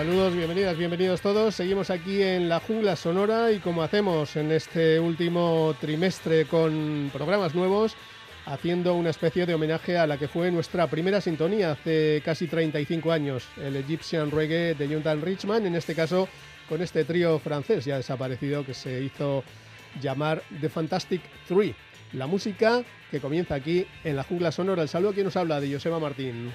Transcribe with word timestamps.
Saludos, 0.00 0.34
bienvenidas, 0.34 0.78
bienvenidos 0.78 1.20
todos. 1.20 1.54
Seguimos 1.54 1.90
aquí 1.90 2.22
en 2.22 2.48
la 2.48 2.58
jungla 2.58 2.96
sonora 2.96 3.52
y 3.52 3.58
como 3.58 3.82
hacemos 3.82 4.34
en 4.36 4.50
este 4.50 4.98
último 4.98 5.76
trimestre 5.78 6.46
con 6.46 7.10
programas 7.12 7.54
nuevos, 7.54 7.94
haciendo 8.46 8.94
una 8.94 9.10
especie 9.10 9.44
de 9.44 9.52
homenaje 9.52 9.98
a 9.98 10.06
la 10.06 10.16
que 10.16 10.26
fue 10.26 10.50
nuestra 10.50 10.86
primera 10.86 11.20
sintonía 11.20 11.72
hace 11.72 12.22
casi 12.24 12.46
35 12.46 13.12
años, 13.12 13.46
el 13.58 13.76
Egyptian 13.76 14.30
Reggae 14.30 14.74
de 14.74 14.88
Jonathan 14.88 15.20
Richman, 15.20 15.66
en 15.66 15.74
este 15.74 15.94
caso 15.94 16.30
con 16.66 16.80
este 16.80 17.04
trío 17.04 17.38
francés 17.38 17.84
ya 17.84 17.98
desaparecido 17.98 18.64
que 18.64 18.72
se 18.72 19.02
hizo 19.02 19.44
llamar 20.00 20.42
The 20.62 20.70
Fantastic 20.70 21.20
Three. 21.46 21.74
La 22.14 22.26
música 22.26 22.82
que 23.10 23.20
comienza 23.20 23.54
aquí 23.54 23.86
en 24.02 24.16
la 24.16 24.22
jungla 24.22 24.50
sonora. 24.50 24.80
El 24.80 24.88
saludo 24.88 25.12
que 25.12 25.24
nos 25.24 25.36
habla 25.36 25.60
de 25.60 25.70
Joseba 25.70 26.00
Martín. 26.00 26.50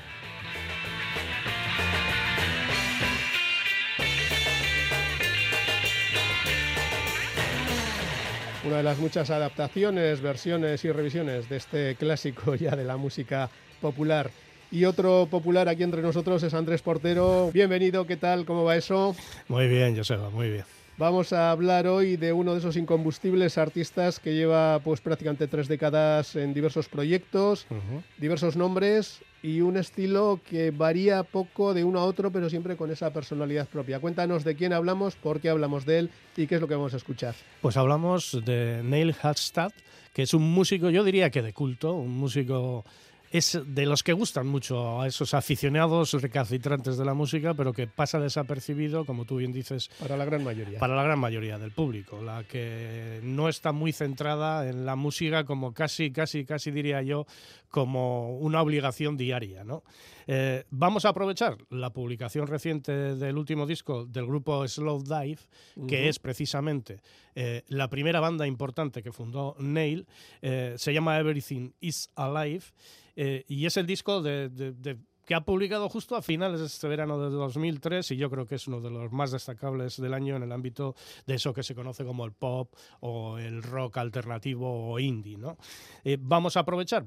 Una 8.65 8.77
de 8.77 8.83
las 8.83 8.97
muchas 8.97 9.29
adaptaciones, 9.29 10.21
versiones 10.21 10.83
y 10.85 10.91
revisiones 10.91 11.47
de 11.49 11.57
este 11.57 11.95
clásico 11.95 12.55
ya 12.55 12.75
de 12.75 12.83
la 12.83 12.97
música 12.97 13.49
popular. 13.79 14.31
Y 14.71 14.85
otro 14.85 15.27
popular 15.29 15.69
aquí 15.69 15.83
entre 15.83 16.01
nosotros 16.01 16.41
es 16.43 16.53
Andrés 16.53 16.81
Portero. 16.81 17.51
Bienvenido, 17.53 18.07
¿qué 18.07 18.17
tal? 18.17 18.45
¿Cómo 18.45 18.63
va 18.63 18.75
eso? 18.75 19.15
Muy 19.47 19.67
bien, 19.67 19.95
Joseba, 19.95 20.29
muy 20.31 20.49
bien. 20.49 20.74
Vamos 20.97 21.33
a 21.33 21.51
hablar 21.51 21.87
hoy 21.87 22.15
de 22.15 22.31
uno 22.31 22.53
de 22.53 22.59
esos 22.59 22.77
incombustibles 22.77 23.57
artistas 23.57 24.17
que 24.17 24.33
lleva 24.33 24.79
pues 24.79 25.01
prácticamente 25.01 25.45
tres 25.49 25.67
décadas 25.67 26.37
en 26.37 26.53
diversos 26.53 26.87
proyectos, 26.87 27.67
diversos 28.17 28.55
nombres 28.55 29.19
y 29.43 29.59
un 29.59 29.75
estilo 29.75 30.39
que 30.49 30.71
varía 30.71 31.23
poco 31.23 31.73
de 31.73 31.83
uno 31.83 31.99
a 31.99 32.05
otro, 32.05 32.31
pero 32.31 32.49
siempre 32.49 32.77
con 32.77 32.91
esa 32.91 33.11
personalidad 33.11 33.67
propia. 33.67 33.99
Cuéntanos 33.99 34.45
de 34.45 34.55
quién 34.55 34.71
hablamos, 34.71 35.17
por 35.17 35.41
qué 35.41 35.49
hablamos 35.49 35.85
de 35.85 35.99
él 35.99 36.09
y 36.37 36.47
qué 36.47 36.55
es 36.55 36.61
lo 36.61 36.67
que 36.69 36.75
vamos 36.75 36.93
a 36.93 36.97
escuchar. 36.97 37.35
Pues 37.61 37.75
hablamos 37.75 38.39
de 38.45 38.81
Neil 38.81 39.13
Hallstatt, 39.21 39.73
que 40.13 40.21
es 40.21 40.33
un 40.33 40.49
músico, 40.49 40.89
yo 40.89 41.03
diría 41.03 41.29
que 41.29 41.41
de 41.41 41.51
culto, 41.51 41.93
un 41.93 42.17
músico 42.17 42.85
es 43.37 43.59
de 43.65 43.85
los 43.85 44.01
que 44.01 44.13
gustan 44.13 44.47
mucho 44.47 45.01
a 45.01 45.07
esos 45.07 45.33
aficionados 45.33 46.13
recalcitrantes 46.13 46.97
de 46.97 47.03
la 47.03 47.13
música, 47.13 47.53
pero 47.53 47.73
que 47.73 47.85
pasa 47.85 48.19
desapercibido, 48.19 49.05
como 49.05 49.25
tú 49.25 49.37
bien 49.37 49.51
dices. 49.51 49.89
Para 49.99 50.15
la 50.15 50.23
gran 50.25 50.43
mayoría. 50.43 50.79
Para 50.79 50.95
la 50.95 51.03
gran 51.03 51.19
mayoría 51.19 51.57
del 51.57 51.71
público, 51.71 52.21
la 52.21 52.43
que 52.45 53.19
no 53.23 53.49
está 53.49 53.71
muy 53.71 53.91
centrada 53.91 54.69
en 54.69 54.85
la 54.85 54.95
música 54.95 55.43
como 55.43 55.73
casi, 55.73 56.11
casi, 56.11 56.45
casi 56.45 56.71
diría 56.71 57.01
yo, 57.01 57.25
como 57.75 58.37
una 58.37 58.61
obligación 58.61 59.17
diaria. 59.17 59.65
¿no? 59.65 59.83
Eh, 60.27 60.63
vamos 60.69 61.03
a 61.03 61.09
aprovechar 61.09 61.57
la 61.69 61.91
publicación 61.91 62.47
reciente 62.47 62.93
del 62.93 63.37
último 63.37 63.65
disco 63.65 64.05
del 64.05 64.25
grupo 64.27 64.65
Slow 64.65 65.03
Dive, 65.03 65.41
que 65.85 66.07
es 66.07 66.19
precisamente 66.19 67.01
eh, 67.35 67.63
la 67.67 67.89
primera 67.89 68.21
banda 68.21 68.47
importante 68.47 69.03
que 69.03 69.11
fundó 69.11 69.57
Neil. 69.59 70.07
Eh, 70.41 70.75
se 70.77 70.93
llama 70.93 71.19
Everything 71.19 71.71
is 71.81 72.09
Alive. 72.15 72.63
Y 73.47 73.65
es 73.65 73.75
el 73.75 73.85
disco 73.85 74.21
que 75.25 75.35
ha 75.35 75.41
publicado 75.41 75.89
justo 75.89 76.15
a 76.15 76.21
finales 76.21 76.61
de 76.61 76.67
este 76.67 76.87
verano 76.87 77.19
de 77.19 77.29
2003 77.29 78.11
y 78.11 78.15
yo 78.15 78.29
creo 78.29 78.45
que 78.45 78.55
es 78.55 78.67
uno 78.67 78.79
de 78.79 78.89
los 78.89 79.11
más 79.11 79.31
destacables 79.31 79.97
del 79.97 80.13
año 80.13 80.37
en 80.37 80.43
el 80.43 80.51
ámbito 80.51 80.95
de 81.25 81.35
eso 81.35 81.53
que 81.53 81.63
se 81.63 81.75
conoce 81.75 82.05
como 82.05 82.23
el 82.25 82.31
pop 82.31 82.73
o 83.01 83.37
el 83.37 83.63
rock 83.63 83.97
alternativo 83.97 84.91
o 84.91 84.99
indie. 84.99 85.37
¿no? 85.37 85.57
Eh, 86.03 86.17
vamos 86.19 86.55
a 86.55 86.61
aprovechar 86.61 87.05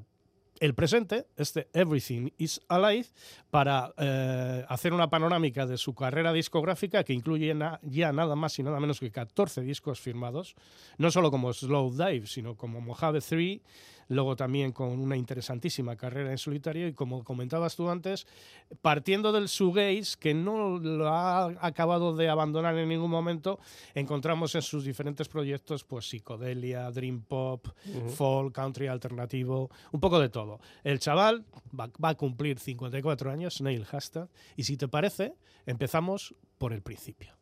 el 0.60 0.74
presente, 0.74 1.26
este 1.36 1.68
Everything 1.72 2.30
is 2.38 2.60
Alive, 2.68 3.06
para 3.50 3.92
eh, 3.96 4.64
hacer 4.68 4.92
una 4.92 5.08
panorámica 5.10 5.66
de 5.66 5.78
su 5.78 5.94
carrera 5.94 6.32
discográfica 6.32 7.04
que 7.04 7.12
incluye 7.12 7.54
ya 7.82 8.12
nada 8.12 8.36
más 8.36 8.58
y 8.58 8.62
nada 8.62 8.80
menos 8.80 9.00
que 9.00 9.10
14 9.10 9.62
discos 9.62 10.00
firmados, 10.00 10.54
no 10.98 11.10
solo 11.10 11.30
como 11.30 11.52
Slow 11.52 11.90
Dive, 11.92 12.26
sino 12.26 12.56
como 12.56 12.80
Mojave 12.80 13.20
3, 13.20 13.60
luego 14.08 14.36
también 14.36 14.72
con 14.72 14.88
una 14.98 15.16
interesantísima 15.16 15.96
carrera 15.96 16.30
en 16.30 16.38
solitario 16.38 16.88
y 16.88 16.94
como 16.94 17.24
comentabas 17.24 17.76
tú 17.76 17.88
antes, 17.88 18.26
partiendo 18.82 19.32
del 19.32 19.46
shoegaze, 19.46 20.18
que 20.18 20.34
no 20.34 20.78
lo 20.78 21.08
ha 21.08 21.46
acabado 21.64 22.16
de 22.16 22.28
abandonar 22.28 22.76
en 22.76 22.88
ningún 22.88 23.10
momento, 23.10 23.58
encontramos 23.94 24.54
en 24.54 24.62
sus 24.62 24.84
diferentes 24.84 25.28
proyectos 25.28 25.84
pues 25.84 26.08
psicodelia, 26.08 26.90
dream 26.90 27.22
pop, 27.22 27.68
folk, 28.16 28.54
country 28.54 28.86
alternativo, 28.86 29.70
un 29.92 30.00
poco 30.00 30.18
de 30.18 30.28
todo. 30.28 30.60
El 30.84 30.98
chaval 30.98 31.44
va, 31.78 31.90
va 32.02 32.10
a 32.10 32.14
cumplir 32.14 32.58
54 32.58 33.30
años, 33.30 33.60
Neil 33.60 33.86
Hastad, 33.90 34.28
y 34.56 34.64
si 34.64 34.76
te 34.76 34.88
parece, 34.88 35.34
empezamos 35.66 36.34
por 36.58 36.72
el 36.72 36.82
principio. 36.82 37.36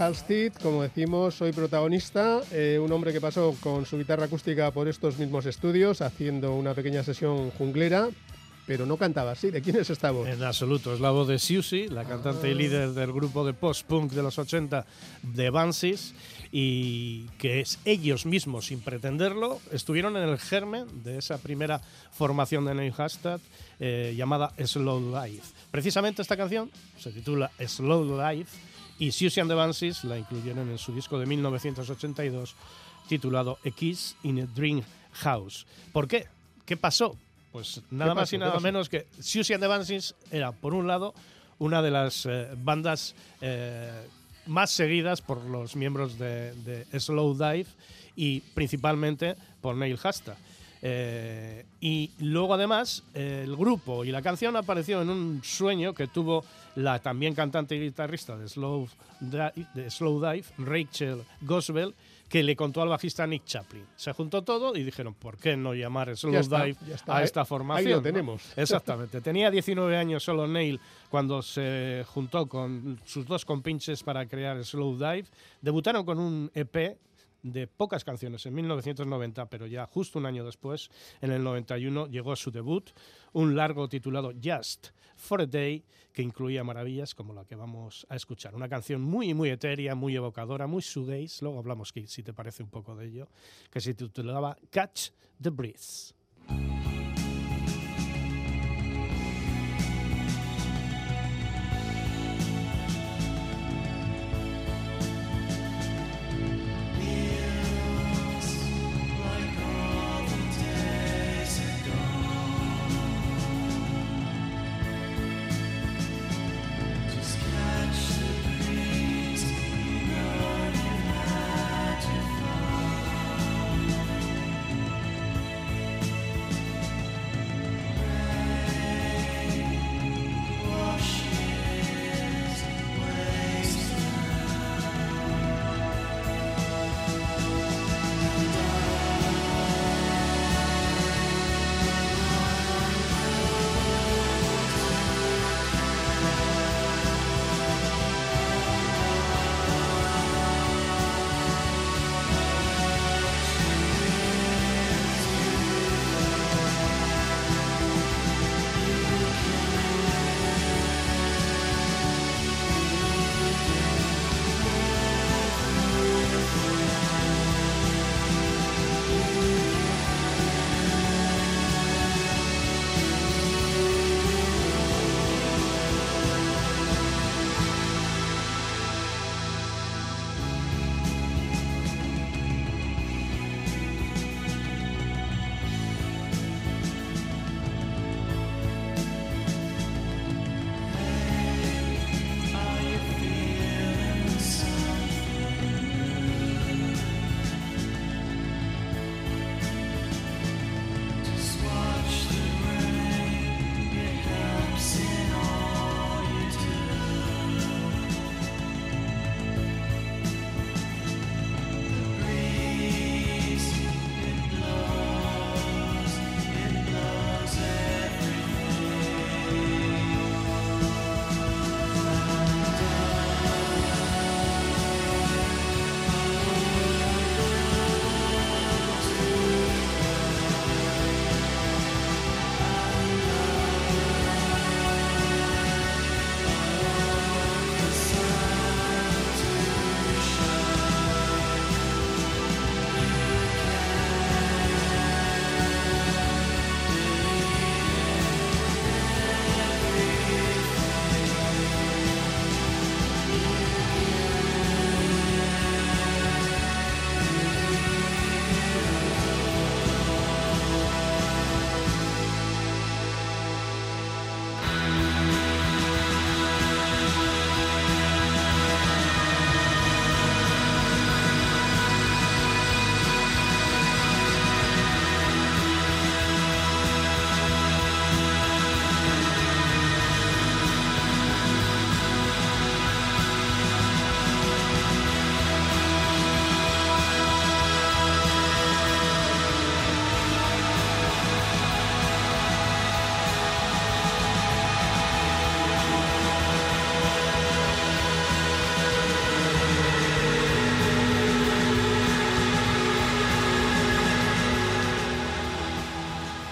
Halstead, 0.00 0.54
como 0.62 0.82
decimos, 0.82 1.34
soy 1.34 1.52
protagonista, 1.52 2.40
eh, 2.52 2.80
un 2.82 2.90
hombre 2.90 3.12
que 3.12 3.20
pasó 3.20 3.54
con 3.60 3.84
su 3.84 3.98
guitarra 3.98 4.24
acústica 4.24 4.70
por 4.70 4.88
estos 4.88 5.18
mismos 5.18 5.44
estudios, 5.44 6.00
haciendo 6.00 6.54
una 6.54 6.72
pequeña 6.72 7.04
sesión 7.04 7.50
junglera, 7.50 8.08
pero 8.66 8.86
no 8.86 8.96
cantaba 8.96 9.32
así. 9.32 9.50
¿De 9.50 9.60
quién 9.60 9.76
es 9.76 9.90
esta 9.90 10.10
voz? 10.10 10.26
En 10.26 10.42
absoluto, 10.42 10.94
es 10.94 11.00
la 11.00 11.10
voz 11.10 11.28
de 11.28 11.38
Susie, 11.38 11.90
la 11.90 12.04
cantante 12.04 12.48
y 12.50 12.54
líder 12.54 12.92
del 12.92 13.12
grupo 13.12 13.44
de 13.44 13.52
post-punk 13.52 14.12
de 14.12 14.22
los 14.22 14.38
80 14.38 14.86
de 15.22 15.50
Bansys, 15.50 16.14
y 16.50 17.26
que 17.38 17.60
es 17.60 17.78
ellos 17.84 18.24
mismos, 18.24 18.68
sin 18.68 18.80
pretenderlo, 18.80 19.60
estuvieron 19.70 20.16
en 20.16 20.30
el 20.30 20.38
germen 20.38 20.86
de 21.04 21.18
esa 21.18 21.36
primera 21.36 21.82
formación 22.10 22.64
de 22.64 22.74
Neil 22.74 22.94
Hastad 22.96 23.40
eh, 23.78 24.14
llamada 24.16 24.54
Slow 24.64 25.14
Life. 25.14 25.52
Precisamente 25.70 26.22
esta 26.22 26.38
canción 26.38 26.70
se 26.98 27.12
titula 27.12 27.50
Slow 27.58 28.18
Life 28.18 28.69
y 29.00 29.12
Susie 29.12 29.40
and 29.40 29.50
the 29.50 29.54
Banshees 29.54 30.04
la 30.04 30.18
incluyeron 30.18 30.70
en 30.70 30.78
su 30.78 30.94
disco 30.94 31.18
de 31.18 31.24
1982 31.24 32.54
titulado 33.08 33.58
A 33.66 33.70
Kiss 33.70 34.14
in 34.22 34.40
a 34.40 34.46
Dream 34.46 34.82
House. 35.14 35.66
¿Por 35.90 36.06
qué? 36.06 36.28
¿Qué 36.66 36.76
pasó? 36.76 37.16
Pues 37.50 37.80
nada 37.90 38.14
más 38.14 38.32
y 38.34 38.38
nada 38.38 38.60
menos 38.60 38.88
que 38.90 39.06
Susie 39.18 39.54
and 39.54 39.62
the 39.62 39.66
Banshees 39.66 40.14
era, 40.30 40.52
por 40.52 40.74
un 40.74 40.86
lado, 40.86 41.14
una 41.58 41.80
de 41.80 41.90
las 41.90 42.26
eh, 42.26 42.48
bandas 42.58 43.14
eh, 43.40 43.90
más 44.46 44.70
seguidas 44.70 45.22
por 45.22 45.42
los 45.44 45.76
miembros 45.76 46.18
de, 46.18 46.52
de, 46.54 47.00
Slow 47.00 47.34
Dive 47.34 47.66
y 48.16 48.40
principalmente 48.40 49.34
por 49.62 49.76
Neil 49.76 49.98
Hasta. 50.02 50.36
Eh, 50.82 51.64
y 51.80 52.10
luego 52.20 52.54
además 52.54 53.02
el 53.14 53.56
grupo 53.56 54.04
y 54.04 54.10
la 54.10 54.22
canción 54.22 54.56
apareció 54.56 55.02
en 55.02 55.10
un 55.10 55.40
sueño 55.42 55.94
que 55.94 56.06
tuvo 56.06 56.44
la 56.76 56.98
también 56.98 57.34
cantante 57.34 57.76
y 57.76 57.80
guitarrista 57.80 58.36
de 58.36 58.48
Slow, 58.48 58.88
de 59.20 59.90
Slow 59.90 60.20
Dive, 60.20 60.44
Rachel 60.58 61.22
Goswell, 61.42 61.94
que 62.28 62.44
le 62.44 62.54
contó 62.54 62.80
al 62.80 62.88
bajista 62.88 63.26
Nick 63.26 63.44
Chaplin. 63.44 63.84
Se 63.96 64.12
juntó 64.12 64.42
todo 64.42 64.76
y 64.76 64.84
dijeron, 64.84 65.14
¿por 65.14 65.36
qué 65.36 65.56
no 65.56 65.74
llamar 65.74 66.16
Slow 66.16 66.32
Dive 66.42 66.76
a 67.08 67.24
esta 67.24 67.44
formación? 67.44 67.86
Ahí 67.88 67.92
lo 67.92 68.00
tenemos. 68.00 68.52
Exactamente. 68.56 69.20
Tenía 69.20 69.50
19 69.50 69.96
años 69.96 70.22
solo 70.22 70.46
Neil 70.46 70.80
cuando 71.10 71.42
se 71.42 72.04
juntó 72.06 72.46
con 72.46 73.00
sus 73.04 73.26
dos 73.26 73.44
compinches 73.44 74.04
para 74.04 74.26
crear 74.26 74.64
Slow 74.64 74.96
Dive. 74.96 75.24
Debutaron 75.60 76.04
con 76.04 76.18
un 76.20 76.50
EP 76.54 76.96
de 77.42 77.66
pocas 77.66 78.04
canciones 78.04 78.44
en 78.46 78.54
1990, 78.54 79.48
pero 79.48 79.66
ya 79.66 79.86
justo 79.86 80.18
un 80.18 80.26
año 80.26 80.44
después, 80.44 80.90
en 81.20 81.32
el 81.32 81.42
91, 81.42 82.06
llegó 82.08 82.32
a 82.32 82.36
su 82.36 82.50
debut, 82.50 82.90
un 83.32 83.56
largo 83.56 83.88
titulado 83.88 84.32
Just 84.42 84.88
for 85.16 85.40
a 85.40 85.46
Day, 85.46 85.84
que 86.12 86.22
incluía 86.22 86.64
maravillas 86.64 87.14
como 87.14 87.32
la 87.32 87.44
que 87.44 87.54
vamos 87.54 88.06
a 88.08 88.16
escuchar. 88.16 88.54
Una 88.54 88.68
canción 88.68 89.00
muy, 89.00 89.34
muy 89.34 89.50
etérea, 89.50 89.94
muy 89.94 90.16
evocadora, 90.16 90.66
muy 90.66 90.82
shoegaze, 90.82 91.42
luego 91.42 91.58
hablamos 91.58 91.92
si 92.06 92.22
te 92.22 92.32
parece 92.32 92.62
un 92.62 92.70
poco 92.70 92.96
de 92.96 93.06
ello, 93.06 93.28
que 93.70 93.80
se 93.80 93.94
titulaba 93.94 94.56
Catch 94.70 95.10
the 95.40 95.50
Breeze. 95.50 96.14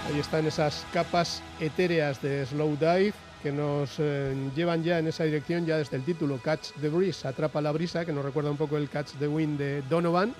Ahí 0.09 0.19
están 0.19 0.47
esas 0.47 0.87
capas 0.91 1.43
etéreas 1.59 2.19
de 2.19 2.43
Slow 2.43 2.75
Dive 2.79 3.13
que 3.43 3.51
nos 3.51 3.91
eh, 3.99 4.35
llevan 4.55 4.83
ya 4.83 4.97
en 4.97 5.07
esa 5.07 5.23
dirección 5.23 5.67
ya 5.67 5.77
desde 5.77 5.97
el 5.97 6.03
título 6.03 6.39
Catch 6.43 6.71
the 6.81 6.89
Breeze, 6.89 7.27
atrapa 7.27 7.61
la 7.61 7.71
brisa, 7.71 8.05
que 8.05 8.11
nos 8.11 8.25
recuerda 8.25 8.49
un 8.49 8.57
poco 8.57 8.75
el 8.77 8.89
Catch 8.89 9.11
the 9.19 9.27
Wind 9.27 9.59
de 9.59 9.83
Donovan, 9.83 10.33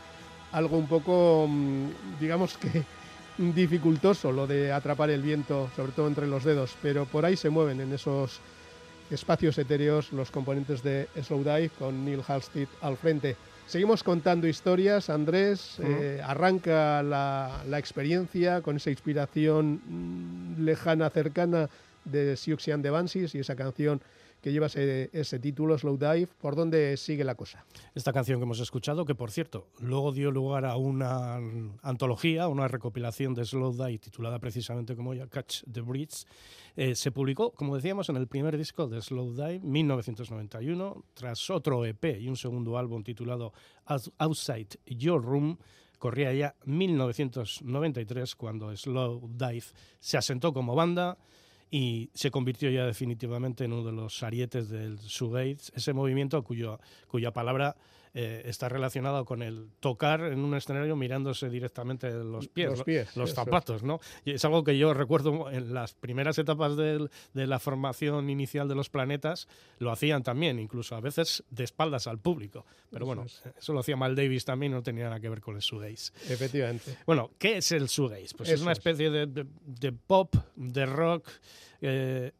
algo 0.54 0.76
un 0.76 0.88
poco, 0.88 1.46
mm, 1.48 2.20
digamos 2.20 2.58
que 2.58 2.84
dificultoso 3.38 4.32
lo 4.32 4.48
de 4.48 4.72
atrapar 4.72 5.12
el 5.12 5.22
viento, 5.22 5.70
sobre 5.76 5.92
todo 5.92 6.08
entre 6.08 6.26
los 6.26 6.44
dedos, 6.44 6.76
pero 6.82 7.06
por 7.06 7.24
ahí 7.24 7.38
se 7.38 7.52
mueven 7.52 7.80
en 7.80 7.94
esos 7.94 8.40
espacios 9.12 9.56
etéreos 9.60 10.12
los 10.14 10.32
componentes 10.32 10.82
de 10.82 11.08
Slow 11.22 11.44
Dive 11.44 11.70
con 11.78 12.04
Neil 12.04 12.24
Halstead 12.28 12.68
al 12.82 12.98
frente. 12.98 13.38
Seguimos 13.70 14.04
contando 14.04 14.48
historias, 14.48 15.12
Andrés. 15.12 15.78
Eh, 15.78 16.20
arranca 16.26 17.04
la, 17.04 17.62
la, 17.68 17.78
experiencia 17.78 18.64
con 18.64 18.78
esa 18.78 18.90
inspiración 18.90 19.80
mm, 19.86 20.64
lejana, 20.66 21.08
cercana 21.12 21.70
de 22.04 22.36
Siouxian 22.36 22.82
de 22.82 22.90
Bansis 22.90 23.36
y 23.36 23.38
esa 23.38 23.56
canción 23.56 24.02
que 24.42 24.52
lleva 24.52 24.68
ese, 24.68 25.40
título, 25.40 25.78
Slow 25.78 25.98
Dive. 25.98 26.28
¿Por 26.40 26.56
dónde 26.56 26.98
sigue 26.98 27.24
la 27.24 27.36
cosa? 27.36 27.66
Esta 27.96 28.14
canción 28.14 28.40
que 28.40 28.44
hemos 28.44 28.60
escuchado, 28.60 29.06
que 29.06 29.16
por 29.16 29.32
cierto, 29.32 29.68
luego 29.80 30.12
dio 30.12 30.32
lugar 30.32 30.66
a 30.66 30.76
una 30.78 31.40
antología, 31.82 32.48
una 32.48 32.68
recopilación 32.68 33.34
de 33.34 33.46
Slow 33.46 33.74
Dive 33.74 34.00
titulada 34.00 34.40
precisamente 34.40 34.96
como 34.96 35.14
ya 35.14 35.28
Catch 35.28 35.64
the 35.72 35.82
Breeze, 35.82 36.26
eh, 36.76 36.96
se 36.96 37.12
publicó, 37.12 37.52
como 37.52 37.76
decíamos, 37.76 38.10
en 38.10 38.18
el 38.18 38.28
primer 38.28 38.58
disco 38.58 38.88
de 38.88 39.02
Slow 39.02 39.34
Dive, 39.34 39.60
1991, 39.60 41.04
tras 41.14 41.50
otro 41.50 41.86
EP 41.86 42.20
y 42.20 42.30
un 42.30 42.38
segundo 42.38 42.78
álbum 42.78 43.04
titulado 43.04 43.54
Outside 44.18 44.80
Your 44.86 45.24
Room 45.24 45.58
corría 46.00 46.34
ya 46.34 46.56
1993 46.66 48.36
cuando 48.36 48.76
Slow 48.76 49.30
Dive 49.34 49.66
se 50.00 50.18
asentó 50.18 50.54
como 50.54 50.74
banda 50.74 51.18
y 51.72 52.10
se 52.14 52.32
convirtió 52.32 52.70
ya 52.70 52.86
definitivamente 52.86 53.64
en 53.64 53.74
uno 53.74 53.84
de 53.86 53.92
los 53.92 54.24
arietes 54.24 54.70
del 54.70 54.98
shoegaze, 54.98 55.72
ese 55.76 55.94
movimiento 55.94 56.44
cuyo, 56.44 56.80
cuya 57.08 57.32
palabra 57.32 57.76
eh, 58.14 58.42
está 58.46 58.70
relacionada 58.70 59.24
con 59.24 59.42
el 59.42 59.70
tocar 59.80 60.22
en 60.22 60.40
un 60.40 60.56
escenario 60.56 60.96
mirándose 60.96 61.50
directamente 61.50 62.10
los 62.12 62.48
pies, 62.48 62.70
los, 62.70 62.84
pies, 62.84 63.16
los 63.16 63.34
zapatos, 63.34 63.84
¿no? 63.84 64.00
Y 64.26 64.32
es 64.32 64.46
algo 64.46 64.64
que 64.64 64.78
yo 64.78 64.94
recuerdo 64.94 65.52
en 65.52 65.74
las 65.74 65.94
primeras 65.94 66.38
etapas 66.40 66.76
de 66.76 67.10
la 67.34 67.60
formación 67.60 68.30
inicial 68.30 68.68
de 68.68 68.76
los 68.76 68.90
planetas, 68.90 69.48
lo 69.78 69.92
hacían 69.92 70.24
también, 70.24 70.60
incluso 70.60 70.96
a 70.96 71.02
veces 71.02 71.44
de 71.50 71.64
espaldas 71.64 72.08
al 72.08 72.20
público. 72.20 72.66
Pero 72.90 73.06
bueno, 73.06 73.26
eso 73.58 73.74
lo 73.74 73.80
hacía 73.80 73.96
Mal 73.96 74.16
Davis 74.16 74.46
también, 74.46 74.72
no 74.72 74.82
tenía 74.82 75.06
nada 75.06 75.20
que 75.20 75.30
ver 75.30 75.42
con 75.42 75.56
el 75.56 75.62
shoegaze. 75.62 76.12
Efectivamente. 76.30 76.98
Bueno, 77.06 77.32
¿qué 77.38 77.58
es 77.58 77.72
el 77.72 77.88
shoegaze? 77.88 78.36
Pues 78.36 78.50
es 78.50 78.62
una 78.62 78.72
especie 78.72 79.10
de, 79.10 79.92
pop, 79.92 80.36
de 80.56 80.86
rock, 80.86 81.28
eh, 81.82 82.32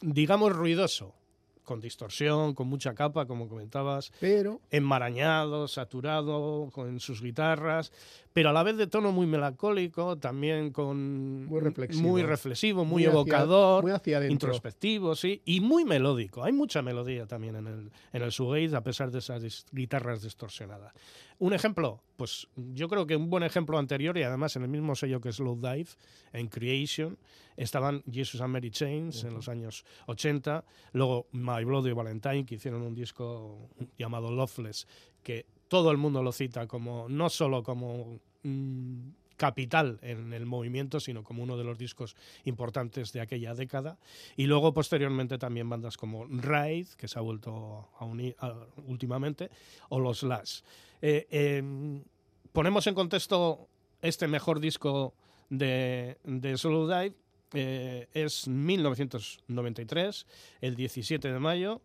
digamos 0.00 0.54
ruidoso 0.54 1.14
con 1.68 1.82
distorsión, 1.82 2.54
con 2.54 2.66
mucha 2.66 2.94
capa, 2.94 3.26
como 3.26 3.46
comentabas, 3.46 4.10
pero 4.20 4.62
enmarañado, 4.70 5.68
saturado, 5.68 6.70
con 6.72 6.98
sus 6.98 7.20
guitarras, 7.20 7.92
pero 8.38 8.50
a 8.50 8.52
la 8.52 8.62
vez 8.62 8.76
de 8.76 8.86
tono 8.86 9.10
muy 9.10 9.26
melancólico, 9.26 10.16
también 10.16 10.70
con 10.70 11.46
muy 11.46 11.58
reflexivo, 11.58 12.08
muy, 12.08 12.22
reflexivo, 12.22 12.84
muy, 12.84 13.04
evocador, 13.04 13.84
introspectivo, 14.30 15.16
sí, 15.16 15.42
y 15.44 15.60
muy 15.60 15.84
melódico. 15.84 16.44
Hay 16.44 16.52
mucha 16.52 16.80
melodía 16.80 17.26
también 17.26 17.56
en 17.56 17.66
el 17.66 17.90
en 18.12 18.22
el 18.22 18.30
shoegaze 18.30 18.76
a 18.76 18.80
pesar 18.84 19.10
de 19.10 19.18
esas 19.18 19.66
guitarras 19.72 20.22
distorsionadas. 20.22 20.92
Un 21.40 21.52
ejemplo, 21.52 22.00
pues 22.16 22.46
yo 22.54 22.88
creo 22.88 23.08
que 23.08 23.16
un 23.16 23.28
buen 23.28 23.42
ejemplo 23.42 23.76
anterior 23.76 24.16
y 24.16 24.22
además 24.22 24.54
en 24.54 24.62
el 24.62 24.68
mismo 24.68 24.94
sello 24.94 25.20
que 25.20 25.32
Slow 25.32 25.56
Dive, 25.56 25.88
en 26.32 26.46
Creation, 26.46 27.18
estaban 27.56 28.04
Jesus 28.08 28.40
and 28.40 28.52
Mary 28.52 28.70
Chains 28.70 29.24
en 29.24 29.34
los 29.34 29.48
años 29.48 29.84
80, 30.06 30.64
luego 30.92 31.26
My 31.32 31.64
Bloody 31.64 31.90
Valentine, 31.90 32.46
que 32.46 32.54
hicieron 32.54 32.82
un 32.82 32.94
disco 32.94 33.68
llamado 33.98 34.30
Loveless, 34.30 34.86
que 35.24 35.44
todo 35.68 35.90
el 35.90 35.98
mundo 35.98 36.22
lo 36.22 36.32
cita 36.32 36.66
como 36.66 37.08
no 37.08 37.28
solo 37.28 37.62
como 37.62 38.20
capital 39.38 39.98
en 40.02 40.34
el 40.34 40.44
movimiento, 40.44 41.00
sino 41.00 41.24
como 41.24 41.42
uno 41.42 41.56
de 41.56 41.64
los 41.64 41.78
discos 41.78 42.14
importantes 42.44 43.12
de 43.12 43.22
aquella 43.22 43.54
década. 43.54 43.96
Y 44.36 44.46
luego, 44.46 44.74
posteriormente, 44.74 45.38
también 45.38 45.70
bandas 45.70 45.96
como 45.96 46.26
Raid, 46.26 46.88
que 46.98 47.08
se 47.08 47.18
ha 47.18 47.22
vuelto 47.22 47.88
a 47.98 48.04
unir 48.04 48.36
últimamente, 48.86 49.48
o 49.88 49.98
los 50.00 50.18
Slash. 50.18 50.60
Eh, 51.00 51.26
em, 51.30 52.02
ponemos 52.52 52.86
en 52.88 52.94
contexto 52.94 53.68
este 54.02 54.28
mejor 54.28 54.60
disco 54.60 55.14
de, 55.48 56.18
de 56.24 56.58
Solo 56.58 56.86
Dive. 56.86 57.14
Eh, 57.54 58.08
es 58.12 58.46
1993, 58.46 60.26
el 60.60 60.74
17 60.74 61.32
de 61.32 61.38
mayo. 61.38 61.80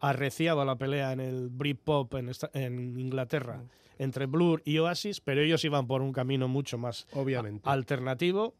Arreciaba 0.00 0.66
la 0.66 0.76
pelea 0.76 1.12
en 1.12 1.20
el 1.20 1.48
Britpop 1.48 2.12
en, 2.14 2.30
en 2.52 3.00
Inglaterra 3.00 3.56
mm. 3.56 3.85
Entre 3.98 4.26
Blur 4.26 4.62
y 4.64 4.78
Oasis, 4.78 5.20
pero 5.20 5.42
ellos 5.42 5.64
iban 5.64 5.86
por 5.86 6.02
un 6.02 6.12
camino 6.12 6.48
mucho 6.48 6.78
más 6.78 7.06
Obviamente. 7.12 7.68
alternativo. 7.68 8.54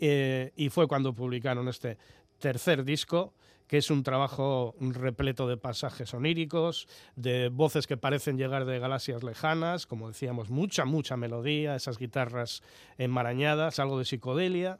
Eh, 0.00 0.52
y 0.56 0.70
fue 0.70 0.88
cuando 0.88 1.14
publicaron 1.14 1.68
este 1.68 1.98
tercer 2.38 2.84
disco 2.84 3.32
que 3.66 3.78
es 3.78 3.90
un 3.90 4.02
trabajo 4.02 4.74
repleto 4.78 5.48
de 5.48 5.56
pasajes 5.56 6.12
oníricos, 6.12 6.86
de 7.16 7.48
voces 7.48 7.86
que 7.86 7.96
parecen 7.96 8.36
llegar 8.36 8.66
de 8.66 8.78
galaxias 8.78 9.22
lejanas, 9.22 9.86
como 9.86 10.08
decíamos, 10.08 10.50
mucha, 10.50 10.84
mucha 10.84 11.16
melodía, 11.16 11.74
esas 11.74 11.98
guitarras 11.98 12.62
enmarañadas, 12.98 13.78
algo 13.78 13.98
de 13.98 14.04
psicodelia, 14.04 14.78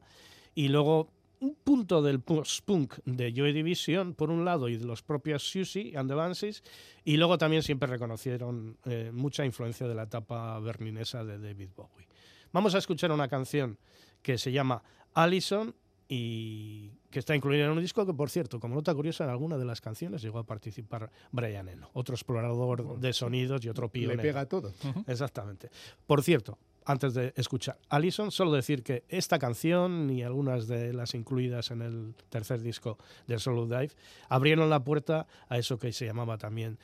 y 0.55 0.69
luego 0.69 1.09
un 1.45 1.55
punto 1.55 2.01
del 2.01 2.21
post-punk 2.21 2.95
de 3.05 3.33
Joy 3.33 3.53
Division, 3.53 4.15
por 4.15 4.31
un 4.31 4.45
lado, 4.45 4.69
y 4.69 4.79
de 4.79 4.87
los 4.87 5.03
propios 5.03 5.43
Susie 5.43 5.97
and 5.97 6.09
the 6.09 6.15
Banshees, 6.15 6.63
y 7.05 7.19
luego 7.19 7.37
también 7.37 7.63
siempre 7.63 7.87
reconocieron 7.89 8.79
eh, 8.87 9.11
mucha 9.13 9.45
influencia 9.45 9.87
de 9.87 9.95
la 9.95 10.05
etapa 10.05 10.59
berlinesa 10.61 11.23
de 11.23 11.39
David 11.39 11.69
Bowie. 11.77 12.09
Vamos 12.53 12.75
a 12.75 12.79
escuchar 12.79 13.13
una 13.13 13.29
canción 13.29 13.79
que 14.23 14.39
se 14.39 14.53
llama 14.53 14.83
Allison 15.13 15.75
y 16.09 16.93
que 17.11 17.19
está 17.19 17.35
incluida 17.35 17.65
en 17.65 17.73
un 17.73 17.81
disco 17.81 18.07
que, 18.07 18.15
por 18.15 18.31
cierto, 18.31 18.59
como 18.59 18.75
nota 18.75 18.95
curiosa, 18.95 19.25
en 19.25 19.31
alguna 19.31 19.59
de 19.59 19.65
las 19.65 19.81
canciones 19.81 20.23
llegó 20.23 20.39
a 20.39 20.45
participar 20.45 21.11
Brian 21.31 21.69
Eno, 21.69 21.91
otro 21.93 22.15
explorador 22.15 22.99
de 22.99 23.13
sonidos 23.13 23.65
y 23.65 23.69
otro 23.69 23.89
pionero. 23.89 24.17
Le 24.17 24.23
pega 24.23 24.47
todo. 24.47 24.73
Exactamente. 25.07 25.71
Por 26.07 26.23
cierto, 26.23 26.59
antes 26.85 27.15
de 27.15 27.33
escuchar 27.37 27.79
Alison, 27.89 28.31
solo 28.31 28.53
decir 28.53 28.83
que 28.83 29.05
esta 29.09 29.39
canción 29.39 30.11
y 30.11 30.23
algunas 30.23 30.67
de 30.67 30.93
las 30.93 31.15
incluidas 31.15 31.71
en 31.71 31.83
el 31.83 32.15
tercer 32.29 32.61
disco 32.61 32.99
de 33.27 33.39
Solo 33.39 33.67
Dive 33.67 33.93
abrieron 34.29 34.71
la 34.71 34.85
puerta 34.85 35.27
a 35.49 35.59
eso 35.59 35.79
que 35.79 35.93
se 35.93 36.07
llamaba 36.07 36.39
también 36.39 36.79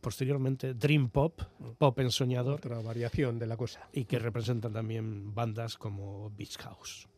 posteriormente 0.00 0.74
Dream 0.74 1.08
Pop, 1.08 1.40
pop 1.78 1.98
ensoñador. 2.00 2.56
Otra 2.56 2.80
variación 2.80 3.38
de 3.38 3.46
la 3.46 3.56
cosa. 3.56 3.88
Y 3.92 4.04
que 4.04 4.18
representan 4.18 4.72
también 4.72 5.34
bandas 5.34 5.76
como 5.76 6.30
Beach 6.36 6.58
House. 6.58 7.08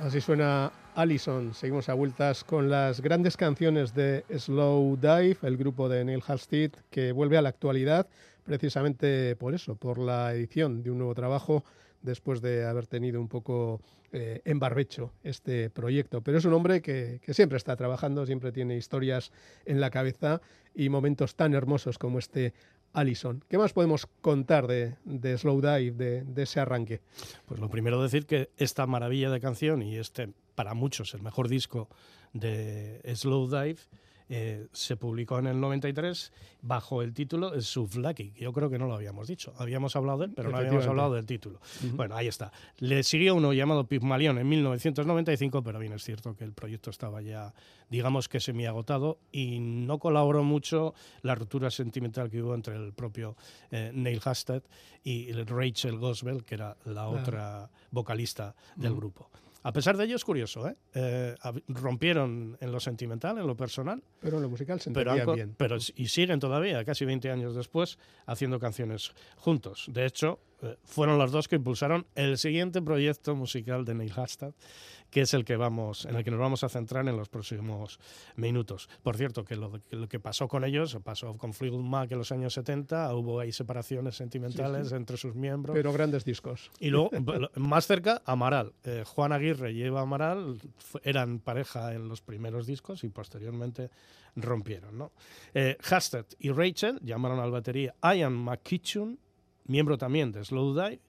Así 0.00 0.22
suena 0.22 0.72
Allison. 0.94 1.52
Seguimos 1.52 1.90
a 1.90 1.94
vueltas 1.94 2.42
con 2.42 2.70
las 2.70 3.02
grandes 3.02 3.36
canciones 3.36 3.94
de 3.94 4.24
Slow 4.34 4.96
Dive, 4.96 5.36
el 5.42 5.58
grupo 5.58 5.90
de 5.90 6.06
Neil 6.06 6.22
Halstead, 6.26 6.70
que 6.88 7.12
vuelve 7.12 7.36
a 7.36 7.42
la 7.42 7.50
actualidad 7.50 8.08
precisamente 8.42 9.36
por 9.36 9.52
eso, 9.52 9.74
por 9.74 9.98
la 9.98 10.32
edición 10.32 10.82
de 10.82 10.90
un 10.90 10.96
nuevo 10.96 11.14
trabajo 11.14 11.64
después 12.00 12.40
de 12.40 12.64
haber 12.64 12.86
tenido 12.86 13.20
un 13.20 13.28
poco 13.28 13.82
eh, 14.12 14.40
en 14.46 14.58
barbecho 14.58 15.12
este 15.22 15.68
proyecto. 15.68 16.22
Pero 16.22 16.38
es 16.38 16.46
un 16.46 16.54
hombre 16.54 16.80
que, 16.80 17.20
siempre 17.28 17.58
está 17.58 17.76
trabajando, 17.76 18.24
siempre 18.24 18.52
tiene 18.52 18.78
historias 18.78 19.32
en 19.66 19.80
la 19.80 19.90
cabeza 19.90 20.40
y 20.74 20.88
momentos 20.88 21.36
tan 21.36 21.52
hermosos 21.52 21.98
como 21.98 22.18
este 22.18 22.54
Allison. 22.92 23.44
¿Qué 23.48 23.58
más 23.58 23.72
podemos 23.72 24.06
contar 24.20 24.66
de, 24.66 24.96
Slow 25.38 25.60
Dive, 25.60 25.92
de, 25.92 26.24
de, 26.24 26.42
ese 26.42 26.60
arranque? 26.60 27.00
Pues 27.46 27.60
lo 27.60 27.68
primero 27.68 28.02
decir 28.02 28.26
que 28.26 28.50
esta 28.56 28.86
maravilla 28.86 29.30
de 29.30 29.40
canción 29.40 29.82
y 29.82 29.96
este, 29.96 30.32
para 30.54 30.74
muchos, 30.74 31.14
el 31.14 31.22
mejor 31.22 31.48
disco 31.48 31.88
de 32.32 33.00
Slow 33.14 33.48
Dive, 33.48 33.78
eh, 34.32 34.68
se 34.72 34.96
publicó 34.96 35.40
en 35.40 35.48
el 35.48 35.60
93 35.60 36.32
bajo 36.62 37.02
el 37.02 37.12
título 37.12 37.60
Suvlaki. 37.60 38.32
Yo 38.36 38.52
creo 38.52 38.70
que 38.70 38.78
no 38.78 38.86
lo 38.86 38.94
habíamos 38.94 39.26
dicho. 39.26 39.52
Habíamos 39.58 39.96
hablado 39.96 40.18
de 40.18 40.26
él, 40.26 40.32
pero 40.36 40.50
no 40.50 40.56
habíamos 40.56 40.86
hablado 40.86 41.14
del 41.14 41.26
título. 41.26 41.60
Bueno, 41.94 42.14
ahí 42.14 42.28
está. 42.28 42.52
Le 42.78 43.02
siguió 43.02 43.34
uno 43.34 43.52
llamado 43.52 43.88
Pygmalion 43.88 44.38
en 44.38 44.48
1995, 44.48 45.64
pero 45.64 45.80
bien 45.80 45.94
es 45.94 46.04
cierto 46.04 46.36
que 46.36 46.44
el 46.44 46.52
proyecto 46.52 46.90
estaba 46.90 47.22
ya, 47.22 47.52
digamos 47.88 48.28
que 48.28 48.38
semi-agotado 48.38 49.18
y 49.32 49.58
no 49.58 49.98
colaboró 49.98 50.44
mucho 50.44 50.94
la 51.22 51.34
ruptura 51.34 51.68
sentimental 51.72 52.30
que 52.30 52.40
hubo 52.40 52.54
entre 52.54 52.76
el 52.76 52.92
propio 52.92 53.36
eh, 53.72 53.90
Neil 53.92 54.20
Hastad 54.24 54.62
y 55.02 55.32
Rachel 55.32 55.98
Goswell, 55.98 56.44
que 56.44 56.54
era 56.54 56.76
la 56.84 57.08
otra 57.08 57.68
vocalista 57.90 58.54
del 58.76 58.94
grupo. 58.94 59.28
A 59.62 59.72
pesar 59.72 59.96
de 59.96 60.04
ello 60.04 60.16
es 60.16 60.24
curioso, 60.24 60.66
¿eh? 60.68 60.76
¿eh? 60.94 61.34
rompieron 61.68 62.56
en 62.60 62.72
lo 62.72 62.80
sentimental, 62.80 63.38
en 63.38 63.46
lo 63.46 63.56
personal. 63.56 64.02
Pero 64.20 64.36
en 64.38 64.42
lo 64.42 64.48
musical 64.48 64.80
se 64.80 64.90
pero 64.90 65.34
bien. 65.34 65.54
Pero, 65.56 65.76
y 65.96 66.08
siguen 66.08 66.40
todavía, 66.40 66.84
casi 66.84 67.04
20 67.04 67.30
años 67.30 67.54
después, 67.54 67.98
haciendo 68.26 68.58
canciones 68.58 69.12
juntos. 69.36 69.86
De 69.92 70.06
hecho, 70.06 70.40
fueron 70.84 71.18
los 71.18 71.32
dos 71.32 71.48
que 71.48 71.56
impulsaron 71.56 72.06
el 72.14 72.38
siguiente 72.38 72.82
proyecto 72.82 73.34
musical 73.34 73.84
de 73.84 73.94
Neil 73.94 74.12
Hastad, 74.14 74.52
que 75.10 75.22
es 75.22 75.34
el 75.34 75.44
que 75.44 75.56
vamos, 75.56 76.04
en 76.04 76.16
el 76.16 76.24
que 76.24 76.30
nos 76.30 76.40
vamos 76.40 76.62
a 76.64 76.68
centrar 76.68 77.06
en 77.08 77.16
los 77.16 77.28
próximos 77.28 77.98
minutos. 78.36 78.88
Por 79.02 79.16
cierto, 79.16 79.44
que 79.44 79.56
lo, 79.56 79.72
que 80.08 80.20
pasó 80.20 80.48
con 80.48 80.64
ellos, 80.64 80.96
pasó 81.02 81.36
con 81.36 81.52
Fleetwood 81.52 81.82
Mac 81.82 82.12
en 82.12 82.18
los 82.18 82.32
años 82.32 82.54
70, 82.54 83.14
hubo 83.14 83.40
ahí 83.40 83.52
separaciones 83.52 84.16
sentimentales 84.16 84.92
entre 84.92 85.16
sus 85.16 85.34
miembros. 85.34 85.74
Pero 85.74 85.92
grandes 85.92 86.24
discos. 86.24 86.70
Y 86.78 86.90
luego, 86.90 87.10
más 87.56 87.86
cerca, 87.86 88.22
Amaral. 88.24 88.72
Eh, 88.84 89.02
Juan 89.06 89.32
Aguirre 89.32 89.72
y 89.72 89.82
Eva 89.82 90.02
Amaral 90.02 90.58
eran 91.02 91.40
pareja 91.40 91.92
en 91.94 92.08
los 92.08 92.22
primeros 92.22 92.66
discos 92.66 93.02
y 93.04 93.08
posteriormente 93.08 93.90
rompieron. 94.36 94.96
¿no? 94.96 95.12
Eh, 95.54 95.76
Hastad 95.90 96.26
y 96.38 96.50
Rachel 96.50 96.98
llamaron 97.02 97.40
al 97.40 97.50
batería 97.50 97.94
Ian 98.02 98.34
McKitchen, 98.34 99.18
miembro 99.70 99.96
también 99.96 100.32
de 100.32 100.44
Slow 100.44 100.74
Dive, 100.74 101.00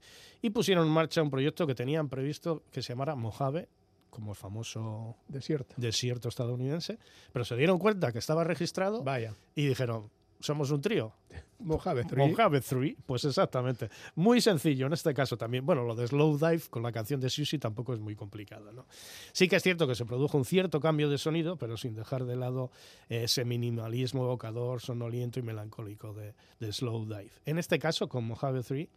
y 0.41 0.50
pusieron 0.52 0.88
en 0.88 0.93
marcha 0.93 1.21
un 1.21 1.30
proyecto 1.30 1.67
que 1.67 1.76
tenían 1.76 2.10
previsto 2.10 2.63
que 2.71 2.82
se 2.82 2.93
llamara 2.93 3.15
Mojave, 3.15 3.67
como 4.10 4.32
el 4.32 4.36
famoso 4.38 5.15
desierto. 5.28 5.74
desierto 5.78 6.30
estadounidense, 6.30 7.00
pero 7.32 7.45
se 7.45 7.56
dieron 7.56 7.80
cuenta 7.80 8.12
que 8.12 8.19
estaba 8.19 8.43
registrado 8.43 9.04
Vaya. 9.04 9.34
y 9.56 9.65
dijeron, 9.65 10.10
somos 10.41 10.71
un 10.71 10.82
trío. 10.82 11.13
Mojave 11.60 12.04
3. 12.04 12.17
Mojave 12.17 12.62
3, 12.62 12.95
pues 13.06 13.23
exactamente. 13.25 13.89
Muy 14.15 14.41
sencillo 14.41 14.88
en 14.88 14.93
este 14.93 15.13
caso 15.13 15.38
también. 15.38 15.65
Bueno, 15.65 15.84
lo 15.84 15.95
de 15.95 16.08
Slow 16.08 16.38
Dive 16.38 16.63
con 16.69 16.84
la 16.84 16.91
canción 16.91 17.19
de 17.19 17.30
Susie 17.30 17.60
tampoco 17.60 17.93
es 17.93 17.99
muy 17.99 18.15
complicado. 18.15 18.71
¿no? 18.71 18.86
Sí 19.32 19.47
que 19.47 19.58
es 19.58 19.63
cierto 19.63 19.88
que 19.88 19.95
se 19.95 20.06
produjo 20.06 20.38
un 20.38 20.45
cierto 20.45 20.80
cambio 20.80 21.10
de 21.10 21.17
sonido, 21.17 21.58
pero 21.58 21.77
sin 21.77 21.95
dejar 21.95 22.25
de 22.25 22.36
lado 22.36 22.71
ese 23.10 23.45
minimalismo 23.45 24.23
evocador, 24.23 24.82
sonoliento 24.82 25.39
y 25.39 25.43
melancólico 25.43 26.13
de, 26.13 26.34
Slow 26.71 27.06
Dive. 27.06 27.32
En 27.45 27.58
este 27.58 27.80
caso, 27.80 28.08
con 28.08 28.25
Mojave 28.25 28.63
3, 28.63 28.88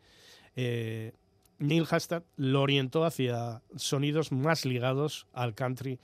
eh, 0.56 1.12
Neil 1.58 1.86
Hastad 1.90 2.22
lo 2.36 2.62
orientó 2.62 3.04
hacia 3.04 3.62
sonidos 3.76 4.32
más 4.32 4.64
ligados 4.64 5.26
al 5.32 5.54
country 5.54 5.98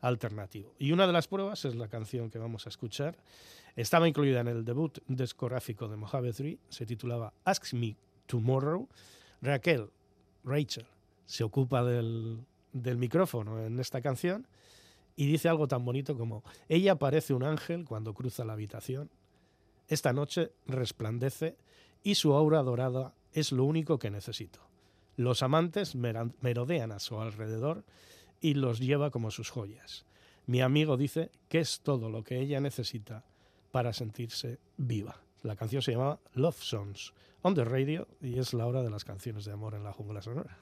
alternativo. 0.00 0.74
Y 0.78 0.92
una 0.92 1.06
de 1.06 1.12
las 1.12 1.28
pruebas 1.28 1.64
es 1.64 1.74
la 1.74 1.88
canción 1.88 2.30
que 2.30 2.38
vamos 2.38 2.66
a 2.66 2.68
escuchar. 2.68 3.16
Estaba 3.76 4.08
incluida 4.08 4.40
en 4.40 4.48
el 4.48 4.64
debut 4.64 4.98
discográfico 5.06 5.86
de 5.86 5.96
Mojave 5.96 6.32
3, 6.32 6.56
se 6.70 6.86
titulaba 6.86 7.34
Ask 7.44 7.74
Me 7.74 7.94
Tomorrow. 8.24 8.88
Raquel, 9.42 9.90
Rachel, 10.44 10.86
se 11.26 11.44
ocupa 11.44 11.84
del, 11.84 12.40
del 12.72 12.96
micrófono 12.96 13.62
en 13.62 13.78
esta 13.78 14.00
canción 14.00 14.48
y 15.14 15.26
dice 15.26 15.50
algo 15.50 15.68
tan 15.68 15.84
bonito 15.84 16.16
como, 16.16 16.42
ella 16.70 16.96
parece 16.96 17.34
un 17.34 17.44
ángel 17.44 17.84
cuando 17.84 18.14
cruza 18.14 18.46
la 18.46 18.54
habitación. 18.54 19.10
Esta 19.88 20.14
noche 20.14 20.52
resplandece 20.66 21.58
y 22.02 22.14
su 22.14 22.32
aura 22.32 22.62
dorada 22.62 23.14
es 23.32 23.52
lo 23.52 23.64
único 23.64 23.98
que 23.98 24.10
necesito. 24.10 24.60
Los 25.16 25.42
amantes 25.42 25.94
merodean 25.94 26.92
a 26.92 26.98
su 26.98 27.20
alrededor 27.20 27.84
y 28.40 28.54
los 28.54 28.80
lleva 28.80 29.10
como 29.10 29.30
sus 29.30 29.50
joyas. 29.50 30.06
Mi 30.46 30.62
amigo 30.62 30.96
dice 30.96 31.30
que 31.50 31.60
es 31.60 31.80
todo 31.80 32.08
lo 32.08 32.24
que 32.24 32.40
ella 32.40 32.60
necesita 32.60 33.24
para 33.76 33.92
sentirse 33.92 34.58
viva. 34.78 35.20
La 35.42 35.54
canción 35.54 35.82
se 35.82 35.92
llama 35.92 36.18
Love 36.32 36.62
Songs 36.62 37.12
on 37.42 37.54
the 37.54 37.62
Radio 37.62 38.08
y 38.22 38.38
es 38.38 38.54
la 38.54 38.66
hora 38.66 38.82
de 38.82 38.88
las 38.88 39.04
canciones 39.04 39.44
de 39.44 39.52
amor 39.52 39.74
en 39.74 39.84
la 39.84 39.92
jungla 39.92 40.22
sonora. 40.22 40.56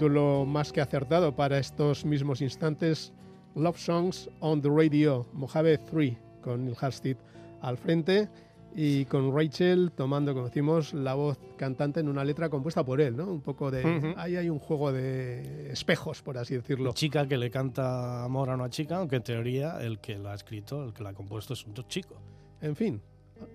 Título 0.00 0.46
más 0.46 0.72
que 0.72 0.80
acertado 0.80 1.36
para 1.36 1.58
estos 1.58 2.06
mismos 2.06 2.40
instantes. 2.40 3.12
Love 3.54 3.76
Songs 3.76 4.30
on 4.40 4.62
the 4.62 4.70
Radio, 4.70 5.26
Mojave 5.34 5.76
3, 5.76 6.16
con 6.40 6.64
Neil 6.64 6.74
Halstead 6.80 7.18
al 7.60 7.76
frente 7.76 8.30
y 8.74 9.04
con 9.04 9.36
Rachel 9.36 9.92
tomando, 9.94 10.32
como 10.32 10.46
decimos, 10.46 10.94
la 10.94 11.12
voz 11.12 11.38
cantante 11.58 12.00
en 12.00 12.08
una 12.08 12.24
letra 12.24 12.48
compuesta 12.48 12.82
por 12.82 13.02
él, 13.02 13.14
¿no? 13.14 13.26
Un 13.26 13.42
poco 13.42 13.70
de... 13.70 14.14
Ahí 14.16 14.36
hay 14.36 14.48
un 14.48 14.58
juego 14.58 14.90
de 14.90 15.70
espejos, 15.70 16.22
por 16.22 16.38
así 16.38 16.54
decirlo. 16.54 16.94
Chica 16.94 17.28
que 17.28 17.36
le 17.36 17.50
canta 17.50 18.24
amor 18.24 18.48
a 18.48 18.54
una 18.54 18.70
chica, 18.70 18.96
aunque 18.96 19.16
en 19.16 19.22
teoría 19.22 19.82
el 19.82 19.98
que 19.98 20.16
la 20.16 20.32
ha 20.32 20.34
escrito, 20.34 20.82
el 20.82 20.94
que 20.94 21.02
la 21.02 21.10
ha 21.10 21.12
compuesto 21.12 21.52
es 21.52 21.66
un 21.66 21.74
chico. 21.88 22.14
En 22.62 22.74
fin, 22.74 23.02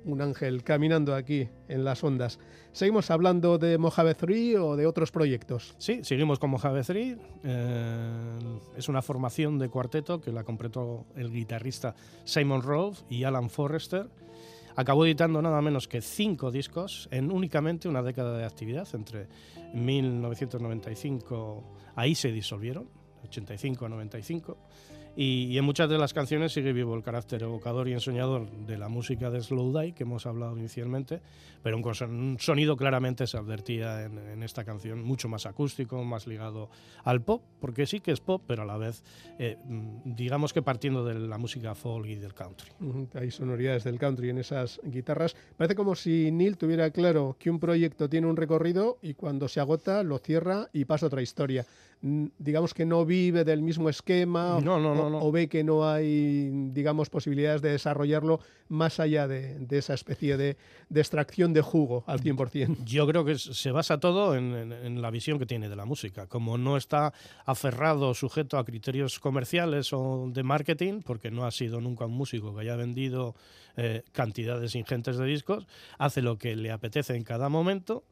un 0.06 0.22
ángel 0.22 0.64
caminando 0.64 1.16
aquí 1.16 1.48
en 1.68 1.84
las 1.84 2.04
ondas. 2.04 2.40
¿Seguimos 2.72 3.12
hablando 3.12 3.58
de 3.58 3.78
Mojave 3.78 4.16
3 4.16 4.58
o 4.58 4.76
de 4.76 4.86
otros 4.86 5.12
proyectos? 5.12 5.76
Sí, 5.78 6.00
seguimos 6.04 6.40
con 6.40 6.50
Mojave 6.50 6.84
3. 6.84 7.18
Eh, 7.44 8.40
es 8.78 8.90
una 8.90 9.02
formación 9.02 9.60
de 9.60 9.70
cuarteto 9.70 10.20
que 10.20 10.32
la 10.32 10.44
completó 10.44 11.06
el 11.16 11.32
guitarrista 11.32 11.96
Simon 12.24 12.62
Rove 12.62 12.98
y 13.10 13.24
Alan 13.24 13.50
Forrester 13.50 14.08
Acabó 14.78 15.06
editando 15.06 15.42
nada 15.42 15.62
menos 15.62 15.88
que 15.88 16.02
cinco 16.02 16.52
discos 16.52 17.08
en 17.10 17.32
únicamente 17.32 17.88
una 17.88 18.04
década 18.04 18.38
de 18.38 18.44
actividad, 18.44 18.86
entre 18.94 19.28
1995, 19.74 21.64
ahí 21.96 22.14
se 22.14 22.34
disolvieron, 22.34 22.90
85 23.24 23.86
a 23.86 23.90
95, 23.90 24.58
y, 25.16 25.58
en 25.58 25.66
muchas 25.66 25.90
de 25.90 25.98
las 25.98 26.14
canciones 26.14 26.52
sigue 26.52 26.74
vivo 26.74 26.96
el 26.96 27.04
carácter 27.04 27.44
evocador 27.44 27.88
y 27.88 27.94
ensoñador 27.94 28.50
de 28.50 28.78
la 28.78 28.90
música 28.90 29.30
de 29.30 29.42
Slow 29.42 29.78
Die 29.78 29.94
que 29.94 30.04
hemos 30.04 30.26
hablado 30.26 30.58
inicialmente, 30.58 31.22
pero 31.64 31.78
un, 31.78 32.38
sonido 32.40 32.76
claramente 32.76 33.26
se 33.26 33.38
advertía 33.38 34.04
en, 34.04 34.44
esta 34.44 34.64
canción, 34.64 35.04
mucho 35.04 35.30
más 35.30 35.46
acústico, 35.46 36.04
más 36.04 36.28
ligado 36.28 36.70
al 37.04 37.22
pop, 37.22 37.42
porque 37.60 37.86
sí 37.86 38.02
que 38.02 38.12
es 38.12 38.20
pop, 38.20 38.44
pero 38.46 38.64
a 38.64 38.66
la 38.66 38.78
vez, 38.78 39.04
eh, 39.40 39.58
digamos 40.04 40.54
que 40.54 40.62
partiendo 40.62 41.06
de 41.06 41.16
la 41.16 41.38
música 41.38 41.76
folk 41.76 42.08
y 42.08 42.16
del 42.16 42.34
country. 42.34 42.70
Hay 43.14 43.32
sonoridades 43.32 43.84
del 43.84 43.98
country 43.98 44.30
en 44.30 44.40
esas 44.40 44.80
guitarras. 44.84 45.36
Parece 45.58 45.76
como 45.76 45.96
si 45.96 46.32
Neil 46.32 46.58
tuviera 46.58 46.92
claro 46.92 47.36
que 47.40 47.50
un 47.50 47.60
proyecto 47.60 48.10
tiene 48.10 48.28
un 48.28 48.36
recorrido 48.36 48.98
y 49.02 49.14
cuando 49.14 49.48
se 49.48 49.60
agota 49.60 50.04
lo 50.04 50.20
cierra 50.20 50.70
y 50.74 50.86
pasa 50.86 51.08
otra 51.08 51.22
historia 51.22 51.66
digamos 52.02 52.74
que 52.74 52.86
no 52.86 53.06
vive 53.06 53.44
del 53.44 53.62
mismo 53.62 53.90
esquema 53.90 54.58
o, 54.58 55.32
ve 55.32 55.48
que 55.48 55.64
no 55.64 55.90
hay, 55.90 56.52
digamos, 56.72 57.10
posibilidades 57.10 57.62
de 57.62 57.72
desarrollarlo 57.72 58.40
más 58.68 59.00
allá 59.00 59.28
de, 59.28 59.66
esa 59.72 59.94
especie 59.94 60.38
de, 60.38 60.58
extracción 60.94 61.54
de 61.54 61.62
jugo 61.62 62.04
al 62.08 62.22
100%. 62.22 62.84
Yo 62.86 63.08
creo 63.08 63.26
que 63.26 63.38
se 63.38 63.72
basa 63.72 64.00
todo 64.00 64.36
en, 64.36 65.02
la 65.02 65.12
visión 65.12 65.40
que 65.40 65.46
tiene 65.46 65.68
de 65.70 65.76
la 65.76 65.86
música. 65.86 66.28
Como 66.28 66.58
no 66.58 66.78
está 66.78 67.14
aferrado, 67.46 68.14
sujeto 68.14 68.58
a 68.58 68.66
criterios 68.66 69.20
comerciales 69.20 69.92
o 69.94 70.30
de 70.32 70.44
marketing, 70.44 71.02
porque 71.02 71.32
no 71.32 71.46
ha 71.46 71.52
sido 71.52 71.82
nunca 71.82 72.06
un 72.06 72.14
músico 72.14 72.54
que 72.54 72.62
haya 72.62 72.76
vendido 72.76 73.36
eh, 73.78 74.04
cantidades 74.12 74.76
ingentes 74.76 75.18
de 75.18 75.26
discos, 75.26 75.68
hace 75.98 76.22
lo 76.22 76.38
que 76.38 76.56
le 76.56 76.72
apetece 76.72 77.16
en 77.16 77.24
cada 77.24 77.50
momento 77.50 78.04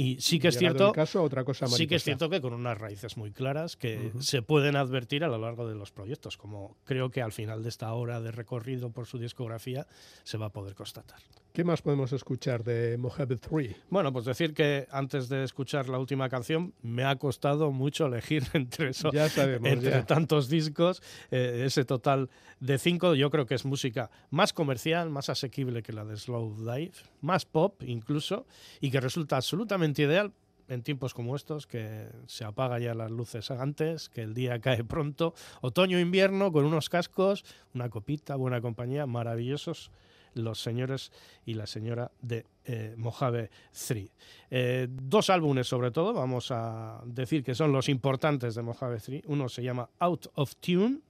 y 0.00 0.18
sí 0.18 0.38
que 0.38 0.48
es 0.48 0.56
cierto, 0.56 0.94
otra 1.16 1.44
cosa 1.44 1.66
sí 1.66 1.86
que 1.86 1.96
es 1.96 2.04
cierto 2.04 2.30
que 2.30 2.40
con 2.40 2.54
unas 2.54 2.78
raíces 2.78 3.18
muy 3.18 3.32
claras 3.32 3.76
que 3.76 4.12
se 4.20 4.40
pueden 4.40 4.76
advertir 4.76 5.24
a 5.24 5.28
lo 5.28 5.36
largo 5.36 5.68
de 5.68 5.74
los 5.74 5.92
proyectos, 5.92 6.38
como 6.38 6.78
creo 6.84 7.10
que 7.10 7.20
al 7.20 7.32
final 7.32 7.62
de 7.62 7.68
esta 7.68 7.92
hora 7.92 8.18
de 8.18 8.30
recorrido 8.30 8.90
por 8.90 9.06
su 9.06 9.18
discografía 9.18 9.86
se 10.24 10.38
va 10.38 10.46
a 10.46 10.52
poder 10.52 10.74
constatar. 10.74 11.20
¿Qué 11.52 11.64
más 11.64 11.82
podemos 11.82 12.12
escuchar 12.12 12.62
de 12.62 12.96
Mojave 12.96 13.36
3? 13.36 13.76
Bueno, 13.90 14.12
pues 14.12 14.24
decir 14.24 14.54
que 14.54 14.86
antes 14.90 15.28
de 15.28 15.42
escuchar 15.42 15.88
la 15.88 15.98
última 15.98 16.28
canción 16.28 16.72
me 16.80 17.04
ha 17.04 17.16
costado 17.16 17.72
mucho 17.72 18.06
elegir 18.06 18.44
entre, 18.54 18.90
eso, 18.90 19.10
entre 19.12 20.02
tantos 20.04 20.48
discos. 20.48 21.02
Eh, 21.30 21.64
ese 21.66 21.84
total 21.84 22.30
de 22.60 22.78
cinco 22.78 23.14
yo 23.14 23.30
creo 23.30 23.46
que 23.46 23.56
es 23.56 23.64
música 23.64 24.10
más 24.30 24.52
comercial, 24.52 25.10
más 25.10 25.28
asequible 25.28 25.82
que 25.82 25.92
la 25.92 26.04
de 26.04 26.16
Slow 26.16 26.56
Dive, 26.56 26.92
más 27.20 27.46
pop 27.46 27.82
incluso, 27.82 28.46
y 28.80 28.90
que 28.90 29.00
resulta 29.00 29.36
absolutamente 29.36 29.89
ideal 29.98 30.32
en 30.68 30.82
tiempos 30.82 31.14
como 31.14 31.34
estos, 31.34 31.66
que 31.66 32.08
se 32.26 32.44
apaga 32.44 32.78
ya 32.78 32.94
las 32.94 33.10
luces 33.10 33.50
antes, 33.50 34.08
que 34.08 34.22
el 34.22 34.34
día 34.34 34.60
cae 34.60 34.84
pronto, 34.84 35.34
otoño, 35.60 35.98
invierno, 35.98 36.52
con 36.52 36.64
unos 36.64 36.88
cascos, 36.88 37.44
una 37.74 37.90
copita, 37.90 38.36
buena 38.36 38.60
compañía, 38.60 39.06
maravillosos 39.06 39.90
los 40.34 40.62
señores 40.62 41.10
y 41.44 41.54
la 41.54 41.66
señora 41.66 42.12
de 42.20 42.46
eh, 42.64 42.94
Mojave 42.96 43.50
3. 43.86 44.10
Eh, 44.50 44.86
dos 44.88 45.28
álbumes 45.28 45.66
sobre 45.66 45.90
todo, 45.90 46.12
vamos 46.12 46.50
a 46.50 47.02
decir 47.04 47.42
que 47.42 47.54
son 47.54 47.72
los 47.72 47.88
importantes 47.88 48.54
de 48.54 48.62
Mojave 48.62 49.00
3. 49.00 49.22
Uno 49.26 49.48
se 49.48 49.62
llama 49.62 49.90
Out 49.98 50.28
of 50.34 50.54
Tune 50.56 51.00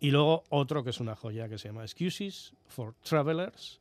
y 0.00 0.10
luego 0.10 0.44
otro 0.48 0.82
que 0.84 0.90
es 0.90 1.00
una 1.00 1.14
joya 1.14 1.48
que 1.48 1.58
se 1.58 1.68
llama 1.68 1.82
Excuses 1.82 2.54
for 2.66 2.94
Travelers. 3.02 3.80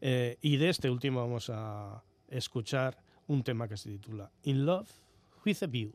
Eh, 0.00 0.38
y 0.40 0.56
de 0.56 0.70
este 0.70 0.90
último 0.90 1.20
vamos 1.20 1.50
a 1.50 2.02
escuchar 2.28 3.03
un 3.26 3.42
tema 3.42 3.68
que 3.68 3.76
se 3.76 3.90
titula 3.90 4.30
In 4.42 4.66
Love 4.66 4.88
with 5.44 5.62
a 5.62 5.66
View. 5.66 5.92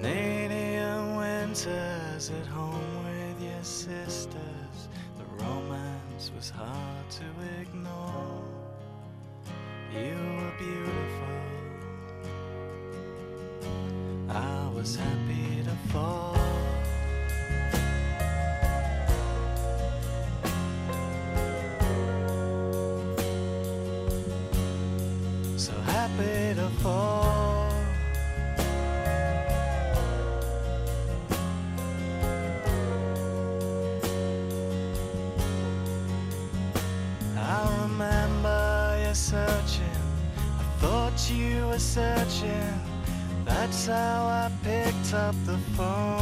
Canadian 0.00 1.16
winters 1.16 2.30
at 2.30 2.46
home 2.46 3.04
with 3.04 3.42
your 3.42 3.64
sisters. 3.64 4.88
The 5.18 5.44
romance 5.44 6.30
was 6.36 6.50
hard 6.50 7.10
to 7.10 7.24
ignore. 7.60 8.44
You 9.92 10.14
were 10.36 10.54
beautiful. 10.56 11.34
I 14.28 14.70
was 14.72 14.94
happy 14.94 15.64
to 15.64 15.74
fall. 15.92 16.36
That's 43.70 43.86
how 43.86 44.24
I 44.24 44.50
picked 44.64 45.12
up 45.12 45.34
the 45.44 45.58
phone. 45.76 46.17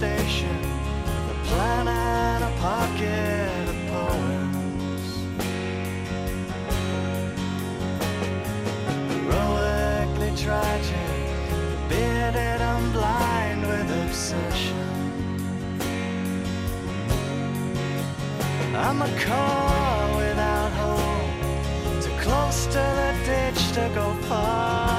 station, 0.00 0.56
the 1.28 1.34
plan 1.44 1.86
and 1.86 2.42
a 2.42 2.52
pocket 2.58 3.68
of 3.72 3.78
poems. 3.92 5.04
Heroically 9.12 10.32
tragic, 10.42 11.12
bearded 11.90 12.60
and 12.70 12.92
blind 12.94 13.60
with 13.70 13.88
obsession. 14.04 14.86
I'm 18.74 19.02
a 19.02 19.12
car 19.20 20.16
without 20.16 20.72
hope, 20.80 22.02
too 22.02 22.16
close 22.24 22.64
to 22.74 22.82
the 23.00 23.12
ditch 23.26 23.62
to 23.72 23.90
go 23.94 24.14
far. 24.28 24.89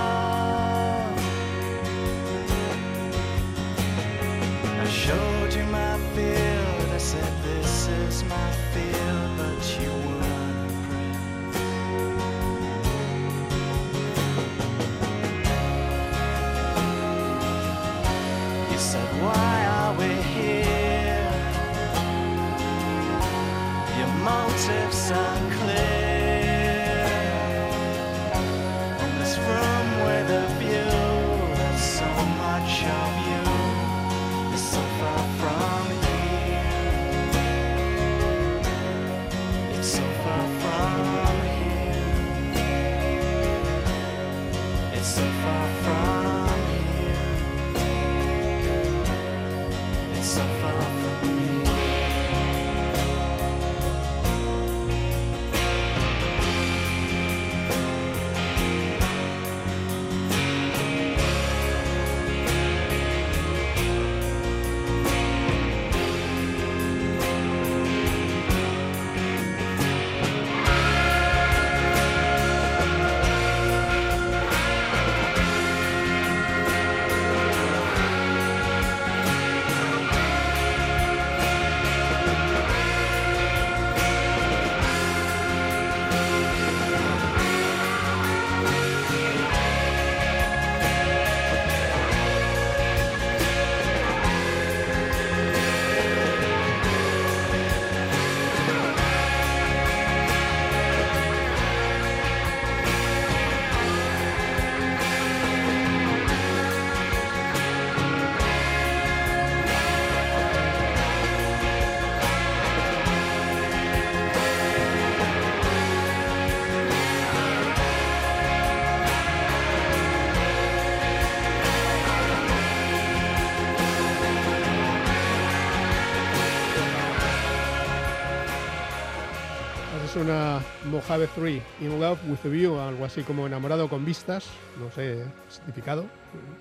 Es 130.21 130.27
una 130.27 130.59
Mojave 130.91 131.27
3, 131.33 131.63
In 131.81 131.99
Love 131.99 132.19
with 132.29 132.37
a 132.45 132.47
View, 132.47 132.79
algo 132.79 133.05
así 133.05 133.23
como 133.23 133.47
enamorado 133.47 133.89
con 133.89 134.05
vistas, 134.05 134.45
no 134.79 134.91
sé, 134.91 135.25
significado, 135.49 136.05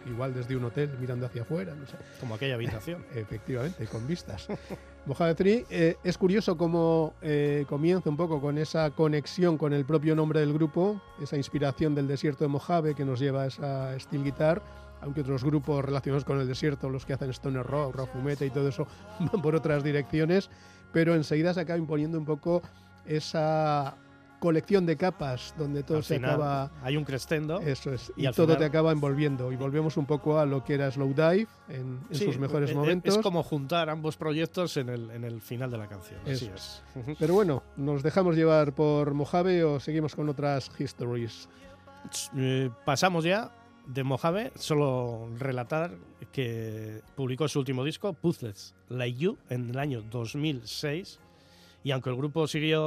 igual 0.07 0.33
desde 0.33 0.57
un 0.57 0.64
hotel 0.64 0.88
mirando 0.99 1.27
hacia 1.27 1.42
afuera, 1.42 1.75
no 1.75 1.87
sé. 1.87 1.99
Como 2.20 2.37
aquella 2.37 2.55
habitación. 2.55 3.05
Efectivamente, 3.14 3.85
con 3.87 4.07
vistas. 4.07 4.49
Mojave 5.07 5.35
3 5.35 5.66
eh, 5.68 5.96
es 6.03 6.16
curioso 6.16 6.57
cómo 6.57 7.12
eh, 7.20 7.66
comienza 7.68 8.09
un 8.09 8.16
poco 8.16 8.40
con 8.40 8.57
esa 8.57 8.92
conexión 8.92 9.59
con 9.59 9.75
el 9.75 9.85
propio 9.85 10.16
nombre 10.16 10.40
del 10.40 10.55
grupo, 10.55 11.03
esa 11.20 11.37
inspiración 11.37 11.94
del 11.94 12.09
desierto 12.09 12.44
de 12.44 12.49
Mojave 12.49 12.94
que 12.94 13.05
nos 13.05 13.20
lleva 13.20 13.42
a 13.42 13.46
esa 13.46 14.01
steel 14.01 14.25
guitar, 14.25 14.62
aunque 15.03 15.20
otros 15.20 15.44
grupos 15.44 15.85
relacionados 15.85 16.25
con 16.25 16.40
el 16.40 16.49
desierto, 16.49 16.88
los 16.88 17.05
que 17.05 17.12
hacen 17.12 17.29
stoner 17.29 17.66
rock, 17.66 17.94
rock 17.94 18.11
fumeta 18.11 18.42
y 18.42 18.51
todo 18.51 18.68
eso, 18.68 18.87
van 19.20 19.42
por 19.42 19.55
otras 19.55 19.85
direcciones, 19.85 20.49
pero 20.94 21.14
enseguida 21.14 21.53
se 21.53 21.61
acaba 21.61 21.79
imponiendo 21.79 22.16
un 22.16 22.25
poco 22.25 22.62
esa 23.06 23.96
colección 24.38 24.86
de 24.86 24.96
capas 24.96 25.54
donde 25.58 25.82
todo 25.82 25.98
Al 25.98 26.04
se 26.04 26.14
final, 26.14 26.30
acaba 26.30 26.70
Hay 26.82 26.96
un 26.96 27.04
crescendo. 27.04 27.60
eso 27.60 27.92
es. 27.92 28.10
Y 28.16 28.24
todo 28.30 28.46
final- 28.46 28.56
te 28.58 28.64
acaba 28.64 28.90
envolviendo. 28.90 29.52
Y 29.52 29.56
volvemos 29.56 29.98
un 29.98 30.06
poco 30.06 30.38
a 30.38 30.46
lo 30.46 30.64
que 30.64 30.74
era 30.74 30.90
Slow 30.90 31.08
Dive 31.12 31.46
en, 31.68 32.00
en 32.08 32.14
Sí, 32.14 32.24
sus 32.24 32.38
mejores 32.38 32.70
eh, 32.70 32.72
eh, 32.72 32.76
momentos. 32.76 33.16
Es 33.16 33.22
como 33.22 33.42
juntar 33.42 33.90
ambos 33.90 34.16
proyectos 34.16 34.78
en 34.78 34.88
el, 34.88 35.10
en 35.10 35.24
el 35.24 35.42
final 35.42 35.70
de 35.70 35.76
la 35.78 35.88
canción. 35.88 36.20
Así 36.26 36.50
es. 36.54 36.82
Pero 37.18 37.34
bueno, 37.34 37.62
¿nos 37.76 38.02
dejamos 38.02 38.34
llevar 38.34 38.72
por 38.74 39.12
Mojave 39.12 39.62
o 39.62 39.78
seguimos 39.78 40.14
con 40.14 40.28
otras 40.30 40.70
histories? 40.78 41.46
Eh, 42.34 42.70
pasamos 42.86 43.24
ya 43.24 43.50
de 43.86 44.04
Mojave, 44.04 44.52
solo 44.54 45.28
relatar 45.38 45.90
que 46.32 47.02
publicó 47.14 47.46
su 47.48 47.58
último 47.58 47.84
disco, 47.84 48.14
Puzzles 48.14 48.74
Like 48.88 49.18
You, 49.18 49.36
en 49.50 49.68
el 49.68 49.78
año 49.78 50.00
2006. 50.00 51.20
Y 51.82 51.92
aunque 51.92 52.10
el 52.10 52.16
grupo 52.16 52.46
siguió 52.46 52.82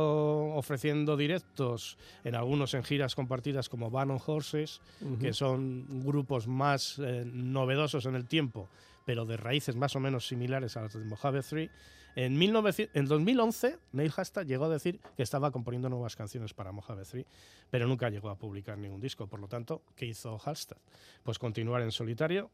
ofreciendo 0.55 1.17
directos 1.17 1.97
en 2.23 2.35
algunos 2.35 2.73
en 2.73 2.83
giras 2.83 3.15
compartidas 3.15 3.69
como 3.69 3.89
Van 3.89 4.11
on 4.11 4.19
Horses, 4.23 4.81
que 5.19 5.33
son 5.33 6.03
grupos 6.05 6.47
más 6.47 6.99
eh, 6.99 7.23
novedosos 7.25 8.05
en 8.05 8.15
el 8.15 8.27
tiempo, 8.27 8.69
pero 9.05 9.25
de 9.25 9.37
raíces 9.37 9.75
más 9.75 9.95
o 9.95 9.99
menos 9.99 10.27
similares 10.27 10.77
a 10.77 10.83
las 10.83 10.93
de 10.93 11.05
Mojave 11.05 11.41
3. 11.41 11.69
En, 12.15 12.37
1900 12.37 12.95
en 12.95 13.05
2011, 13.07 13.77
Neil 13.93 14.13
Hastad 14.15 14.45
llegó 14.45 14.65
a 14.65 14.69
decir 14.69 14.99
que 15.17 15.23
estaba 15.23 15.49
componiendo 15.49 15.89
nuevas 15.89 16.15
canciones 16.15 16.53
para 16.53 16.71
Mojave 16.71 17.03
3, 17.09 17.25
pero 17.71 17.87
nunca 17.87 18.09
llegó 18.09 18.29
a 18.29 18.37
publicar 18.37 18.77
ningún 18.77 19.01
disco. 19.01 19.25
Por 19.25 19.39
lo 19.39 19.47
tanto, 19.47 19.81
¿qué 19.95 20.05
hizo 20.05 20.39
Hastad? 20.45 20.77
Pues 21.23 21.39
continuar 21.39 21.81
en 21.81 21.91
solitario. 21.91 22.51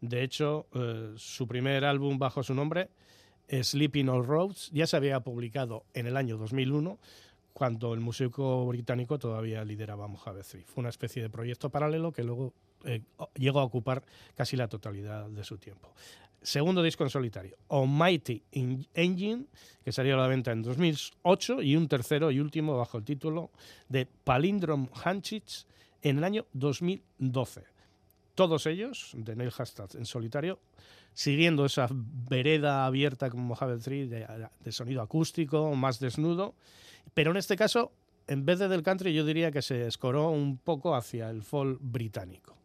De 0.00 0.22
hecho, 0.22 0.66
eh, 0.74 1.14
su 1.16 1.48
primer 1.48 1.84
álbum 1.84 2.18
bajo 2.18 2.42
su 2.42 2.54
nombre, 2.54 2.90
Sleeping 3.48 4.08
All 4.08 4.24
Roads, 4.26 4.70
ya 4.72 4.86
se 4.86 4.96
había 4.96 5.20
publicado 5.20 5.84
en 5.94 6.06
el 6.06 6.16
año 6.16 6.36
2001 6.38 6.98
cuando 7.52 7.94
el 7.94 8.00
músico 8.00 8.66
británico 8.66 9.18
todavía 9.18 9.64
lideraba 9.64 10.08
Mojave 10.08 10.42
3. 10.42 10.64
Fue 10.66 10.80
una 10.80 10.88
especie 10.88 11.22
de 11.22 11.30
proyecto 11.30 11.70
paralelo 11.70 12.10
que 12.12 12.24
luego 12.24 12.52
eh, 12.84 13.02
llegó 13.34 13.60
a 13.60 13.64
ocupar 13.64 14.02
casi 14.34 14.56
la 14.56 14.68
totalidad 14.68 15.28
de 15.28 15.44
su 15.44 15.58
tiempo. 15.58 15.92
Segundo 16.42 16.82
disco 16.82 17.04
en 17.04 17.10
solitario, 17.10 17.56
Almighty 17.70 18.42
In- 18.52 18.86
Engine, 18.92 19.46
que 19.84 19.92
salió 19.92 20.14
a 20.14 20.18
la 20.18 20.26
venta 20.26 20.52
en 20.52 20.62
2008, 20.62 21.62
y 21.62 21.76
un 21.76 21.88
tercero 21.88 22.30
y 22.30 22.40
último 22.40 22.76
bajo 22.76 22.98
el 22.98 23.04
título 23.04 23.50
de 23.88 24.04
Palindrome 24.06 24.88
Hunchits 25.06 25.66
en 26.02 26.18
el 26.18 26.24
año 26.24 26.44
2012. 26.52 27.62
Todos 28.34 28.66
ellos, 28.66 29.12
de 29.14 29.36
Neil 29.36 29.52
Hastad 29.56 29.90
en 29.96 30.06
solitario, 30.06 30.58
siguiendo 31.12 31.64
esa 31.64 31.88
vereda 31.90 32.86
abierta 32.86 33.30
como 33.30 33.44
Mojave 33.44 33.78
3 33.78 34.10
de, 34.10 34.48
de 34.60 34.72
sonido 34.72 35.02
acústico, 35.02 35.74
más 35.74 36.00
desnudo, 36.00 36.54
pero 37.12 37.30
en 37.30 37.36
este 37.36 37.56
caso, 37.56 37.92
en 38.26 38.44
vez 38.44 38.58
de 38.58 38.68
del 38.68 38.82
country, 38.82 39.12
yo 39.12 39.24
diría 39.24 39.52
que 39.52 39.62
se 39.62 39.86
escoró 39.86 40.30
un 40.30 40.56
poco 40.58 40.94
hacia 40.94 41.30
el 41.30 41.42
folk 41.42 41.78
británico. 41.80 42.56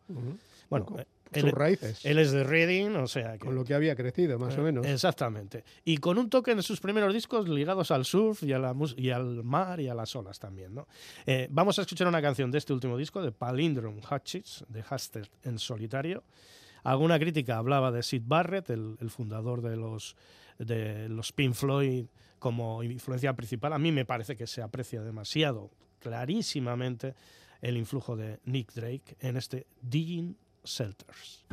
Bueno, 0.69 0.87
sus 1.33 1.43
él, 1.43 1.51
raíces, 1.51 2.05
él 2.05 2.17
es 2.17 2.31
de 2.31 2.43
Reading, 2.43 2.95
o 2.95 3.07
sea 3.07 3.33
que... 3.33 3.39
con 3.39 3.55
lo 3.55 3.63
que 3.63 3.73
había 3.73 3.95
crecido, 3.95 4.39
más 4.39 4.57
o 4.57 4.61
eh, 4.61 4.63
menos. 4.63 4.85
Exactamente. 4.85 5.63
Y 5.85 5.97
con 5.97 6.17
un 6.17 6.29
toque 6.29 6.51
en 6.51 6.63
sus 6.63 6.79
primeros 6.79 7.13
discos 7.13 7.47
ligados 7.47 7.91
al 7.91 8.05
surf 8.05 8.43
y, 8.43 8.53
a 8.53 8.59
la 8.59 8.75
y 8.97 9.09
al 9.11 9.43
mar 9.43 9.79
y 9.79 9.87
a 9.87 9.93
las 9.93 10.15
olas 10.15 10.39
también. 10.39 10.73
¿no? 10.73 10.87
Eh, 11.25 11.47
vamos 11.51 11.77
a 11.79 11.83
escuchar 11.83 12.07
una 12.07 12.21
canción 12.21 12.51
de 12.51 12.57
este 12.57 12.73
último 12.73 12.97
disco, 12.97 13.21
de 13.21 13.31
Palindrome 13.31 14.01
Hatchets, 14.07 14.65
de 14.67 14.83
Hastert 14.87 15.31
en 15.43 15.59
solitario. 15.59 16.23
Alguna 16.83 17.19
crítica 17.19 17.57
hablaba 17.57 17.91
de 17.91 18.03
Sid 18.03 18.23
Barrett, 18.25 18.69
el, 18.69 18.97
el 18.99 19.09
fundador 19.09 19.61
de 19.61 19.75
los, 19.75 20.15
de 20.57 21.09
los 21.09 21.31
Pink 21.31 21.53
Floyd, 21.53 22.05
como 22.39 22.81
influencia 22.83 23.33
principal. 23.33 23.73
A 23.73 23.79
mí 23.79 23.91
me 23.91 24.05
parece 24.05 24.35
que 24.35 24.47
se 24.47 24.61
aprecia 24.61 25.01
demasiado, 25.01 25.69
clarísimamente, 25.99 27.13
el 27.61 27.77
influjo 27.77 28.15
de 28.15 28.39
Nick 28.45 28.73
Drake 28.73 29.17
en 29.19 29.37
este 29.37 29.67
Digging 29.81 30.37
Shelters. 30.65 31.43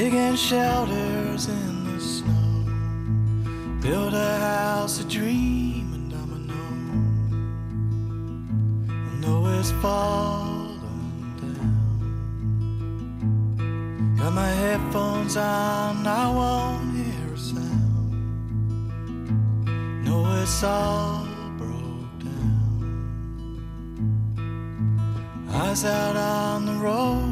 Digging 0.00 0.34
shelters 0.34 1.48
in 1.48 1.84
the 1.84 2.00
snow. 2.00 2.64
Build 3.82 4.14
a 4.14 4.38
house, 4.38 4.98
a 4.98 5.04
dream, 5.04 5.92
and 5.92 6.10
domino. 6.10 6.54
I 8.88 8.92
know 9.20 9.46
it's 9.58 9.72
falling 9.82 10.80
down. 11.42 11.76
Got 14.16 14.32
my 14.32 14.52
headphones 14.62 15.36
on, 15.36 16.06
I 16.06 16.30
won't 16.38 16.96
hear 16.96 17.34
a 17.34 17.36
sound. 17.36 18.12
Know 20.04 20.22
it's 20.40 20.62
all 20.62 21.28
broke 21.58 22.18
down. 22.24 23.60
Eyes 25.50 25.84
out 25.84 26.16
on 26.16 26.64
the 26.64 26.76
road, 26.88 27.29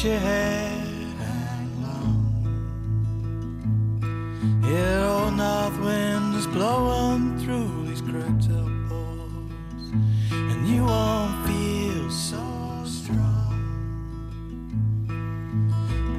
Your 0.00 0.20
head 0.20 0.70
hang 1.18 1.72
low. 1.82 2.12
Yeah, 4.70 5.10
old 5.10 5.34
north 5.34 5.78
wind 5.80 6.36
is 6.36 6.46
blowing 6.46 7.36
through 7.40 7.88
these 7.88 8.00
cracked 8.00 8.48
elbows, 8.48 9.90
and 10.30 10.68
you 10.68 10.84
won't 10.84 11.34
feel 11.48 12.10
so 12.10 12.38
strong. 12.84 13.58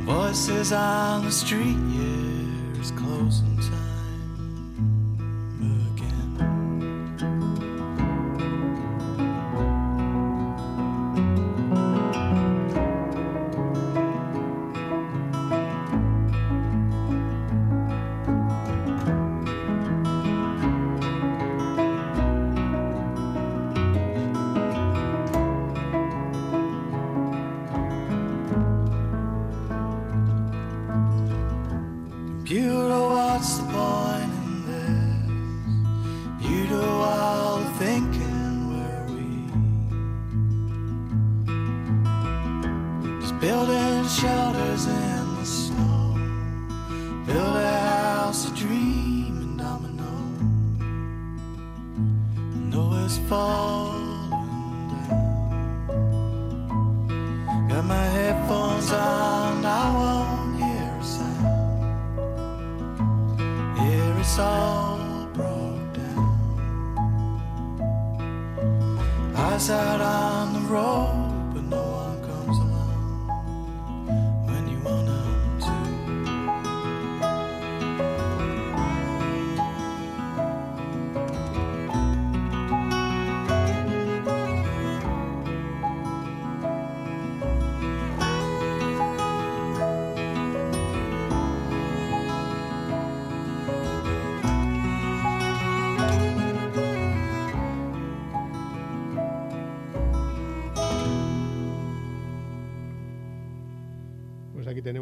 Voices 0.05 0.73
on 0.73 1.23
the 1.23 1.31
street, 1.31 1.77